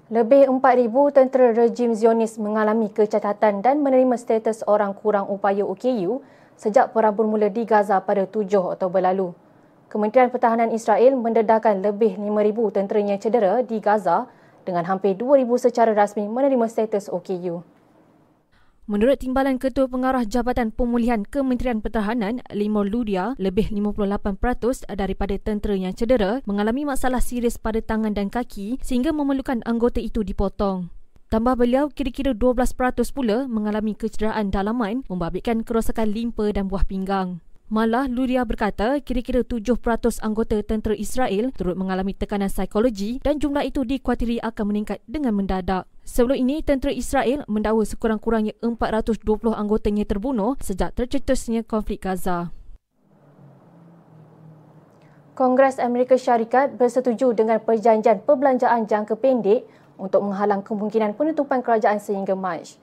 Lebih 0.09 0.49
4,000 0.49 0.89
tentera 1.13 1.53
rejim 1.53 1.93
Zionis 1.93 2.41
mengalami 2.41 2.89
kecacatan 2.89 3.62
dan 3.62 3.86
menerima 3.86 4.17
status 4.17 4.65
orang 4.65 4.97
kurang 4.97 5.29
upaya 5.29 5.62
OKU 5.69 6.25
sejak 6.57 6.93
perang 6.93 7.13
bermula 7.13 7.49
di 7.49 7.63
Gaza 7.65 8.01
pada 8.01 8.25
7 8.25 8.77
Oktober 8.77 9.01
lalu. 9.01 9.33
Kementerian 9.91 10.33
Pertahanan 10.33 10.73
Israel 10.73 11.13
mendedahkan 11.13 11.85
lebih 11.85 12.17
5,000 12.17 12.75
tenteranya 12.75 13.15
cedera 13.21 13.61
di 13.61 13.77
Gaza 13.77 14.25
dengan 14.65 14.89
hampir 14.89 15.13
2,000 15.13 15.45
secara 15.59 15.91
rasmi 15.93 16.25
menerima 16.25 16.65
status 16.65 17.13
OKU. 17.13 17.61
Menurut 18.83 19.15
Timbalan 19.15 19.63
Ketua 19.63 19.87
Pengarah 19.87 20.27
Jabatan 20.27 20.75
Pemulihan 20.75 21.23
Kementerian 21.23 21.79
Pertahanan, 21.79 22.43
Limor 22.51 22.83
Ludia, 22.83 23.31
lebih 23.39 23.71
58% 23.71 24.83
daripada 24.91 25.39
tentera 25.39 25.71
yang 25.71 25.95
cedera 25.95 26.43
mengalami 26.43 26.83
masalah 26.83 27.23
serius 27.23 27.55
pada 27.55 27.79
tangan 27.79 28.11
dan 28.11 28.27
kaki 28.27 28.83
sehingga 28.83 29.15
memerlukan 29.15 29.63
anggota 29.63 30.03
itu 30.03 30.19
dipotong. 30.27 30.91
Tambah 31.34 31.58
beliau, 31.58 31.89
kira-kira 31.89 32.38
12% 32.38 32.78
pula 33.10 33.50
mengalami 33.50 33.98
kecederaan 33.98 34.54
dalaman 34.54 35.02
membabitkan 35.10 35.65
kerosakan 35.65 36.13
limpa 36.13 36.54
dan 36.54 36.69
buah 36.69 36.86
pinggang. 36.86 37.41
Malah, 37.74 38.06
Luria 38.06 38.46
berkata 38.46 39.02
kira-kira 39.02 39.41
7% 39.41 39.82
anggota 40.22 40.62
tentera 40.62 40.93
Israel 40.93 41.50
turut 41.58 41.74
mengalami 41.74 42.13
tekanan 42.13 42.54
psikologi 42.54 43.17
dan 43.26 43.41
jumlah 43.41 43.65
itu 43.65 43.82
dikuatiri 43.82 44.46
akan 44.46 44.65
meningkat 44.69 45.02
dengan 45.10 45.34
mendadak. 45.34 45.89
Sebelum 46.06 46.38
ini, 46.38 46.62
tentera 46.62 46.93
Israel 46.93 47.41
mendakwa 47.50 47.82
sekurang-kurangnya 47.82 48.54
420 48.62 49.26
anggotanya 49.58 50.06
terbunuh 50.06 50.54
sejak 50.62 50.93
tercetusnya 50.93 51.65
konflik 51.65 52.06
Gaza. 52.06 52.54
Kongres 55.34 55.82
Amerika 55.82 56.13
Syarikat 56.13 56.78
bersetuju 56.78 57.34
dengan 57.34 57.58
perjanjian 57.58 58.22
perbelanjaan 58.22 58.86
jangka 58.86 59.17
pendek 59.17 59.65
untuk 59.97 60.25
menghalang 60.25 60.65
kemungkinan 60.65 61.13
penutupan 61.13 61.62
kerajaan 61.62 62.01
sehingga 62.01 62.34
Mac. 62.34 62.77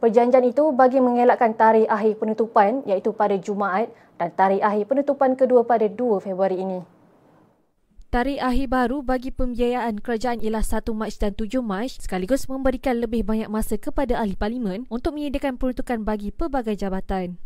Perjanjian 0.00 0.48
itu 0.48 0.72
bagi 0.72 0.96
mengelakkan 0.96 1.52
tarikh 1.52 1.84
akhir 1.84 2.16
penutupan 2.16 2.80
iaitu 2.88 3.12
pada 3.12 3.36
Jumaat 3.36 3.92
dan 4.16 4.32
tarikh 4.32 4.64
akhir 4.64 4.88
penutupan 4.88 5.36
kedua 5.36 5.60
pada 5.68 5.84
2 5.92 6.24
Februari 6.24 6.56
ini. 6.56 6.80
Tarikh 8.10 8.42
akhir 8.42 8.66
baru 8.72 9.06
bagi 9.06 9.30
pembiayaan 9.30 10.00
kerajaan 10.02 10.40
ialah 10.42 10.64
1 10.64 10.88
Mac 10.96 11.12
dan 11.20 11.36
7 11.36 11.60
Mac 11.62 12.00
sekaligus 12.00 12.48
memberikan 12.48 12.98
lebih 12.98 13.22
banyak 13.22 13.46
masa 13.46 13.76
kepada 13.76 14.18
ahli 14.18 14.34
parlimen 14.34 14.88
untuk 14.90 15.14
menyediakan 15.14 15.60
peruntukan 15.60 16.02
bagi 16.02 16.34
pelbagai 16.34 16.74
jabatan. 16.80 17.38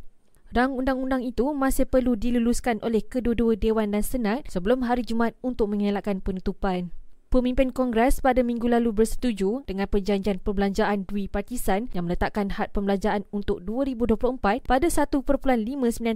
Rang 0.54 0.72
undang-undang 0.72 1.26
itu 1.26 1.50
masih 1.52 1.90
perlu 1.90 2.14
diluluskan 2.14 2.78
oleh 2.86 3.02
kedua-dua 3.02 3.58
Dewan 3.58 3.90
dan 3.90 4.06
Senat 4.06 4.46
sebelum 4.46 4.86
hari 4.86 5.02
Jumaat 5.02 5.34
untuk 5.42 5.74
mengelakkan 5.74 6.22
penutupan 6.22 6.94
pemimpin 7.34 7.74
Kongres 7.74 8.22
pada 8.22 8.46
minggu 8.46 8.70
lalu 8.70 8.94
bersetuju 8.94 9.66
dengan 9.66 9.90
perjanjian 9.90 10.38
perbelanjaan 10.38 11.02
dui 11.02 11.26
partisan 11.26 11.90
yang 11.90 12.06
meletakkan 12.06 12.54
had 12.54 12.70
pembelanjaan 12.70 13.26
untuk 13.34 13.58
2024 13.66 14.62
pada 14.62 14.86
1.59 14.86 15.18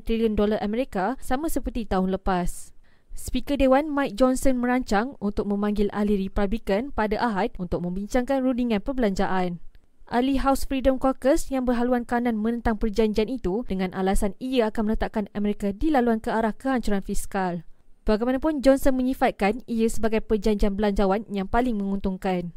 trilion 0.07 0.39
dolar 0.39 0.63
Amerika 0.63 1.19
sama 1.19 1.51
seperti 1.51 1.91
tahun 1.91 2.15
lepas. 2.15 2.71
Speaker 3.19 3.59
Dewan 3.59 3.91
Mike 3.91 4.15
Johnson 4.15 4.63
merancang 4.63 5.19
untuk 5.19 5.51
memanggil 5.51 5.91
ahli 5.91 6.15
Republikan 6.23 6.95
pada 6.95 7.19
Ahad 7.19 7.51
untuk 7.59 7.83
membincangkan 7.83 8.39
rundingan 8.39 8.79
perbelanjaan. 8.79 9.59
Ahli 10.07 10.39
House 10.39 10.63
Freedom 10.71 11.03
Caucus 11.03 11.51
yang 11.51 11.67
berhaluan 11.67 12.07
kanan 12.07 12.39
menentang 12.39 12.79
perjanjian 12.79 13.27
itu 13.27 13.67
dengan 13.67 13.91
alasan 13.91 14.39
ia 14.39 14.71
akan 14.71 14.95
meletakkan 14.95 15.27
Amerika 15.35 15.75
di 15.75 15.91
laluan 15.91 16.23
ke 16.23 16.31
arah 16.31 16.55
kehancuran 16.55 17.03
fiskal. 17.03 17.67
Bagaimanapun, 18.09 18.65
Johnson 18.65 18.97
menyifatkan 18.97 19.61
ia 19.69 19.85
sebagai 19.85 20.25
perjanjian 20.25 20.73
belanjawan 20.73 21.29
yang 21.29 21.45
paling 21.45 21.77
menguntungkan. 21.77 22.57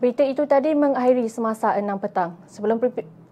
Berita 0.00 0.24
itu 0.24 0.48
tadi 0.48 0.72
mengakhiri 0.72 1.28
semasa 1.28 1.76
6 1.76 1.84
petang. 2.00 2.40
Sebelum 2.48 2.80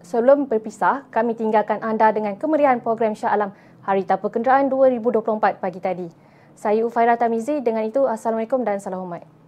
sebelum 0.05 0.45
berpisah, 0.45 1.09
kami 1.09 1.33
tinggalkan 1.33 1.81
anda 1.81 2.13
dengan 2.13 2.37
kemeriahan 2.37 2.85
program 2.85 3.17
Syah 3.17 3.33
Alam 3.33 3.57
Hari 3.89 4.05
Tanpa 4.05 4.29
Kenderaan 4.29 4.69
2024 4.69 5.57
pagi 5.57 5.81
tadi. 5.81 6.05
Saya 6.53 6.85
Ufaira 6.85 7.17
Tamizi. 7.17 7.65
Dengan 7.65 7.89
itu, 7.89 8.05
Assalamualaikum 8.05 8.61
dan 8.61 8.77
salam 8.77 9.01
hormat. 9.01 9.38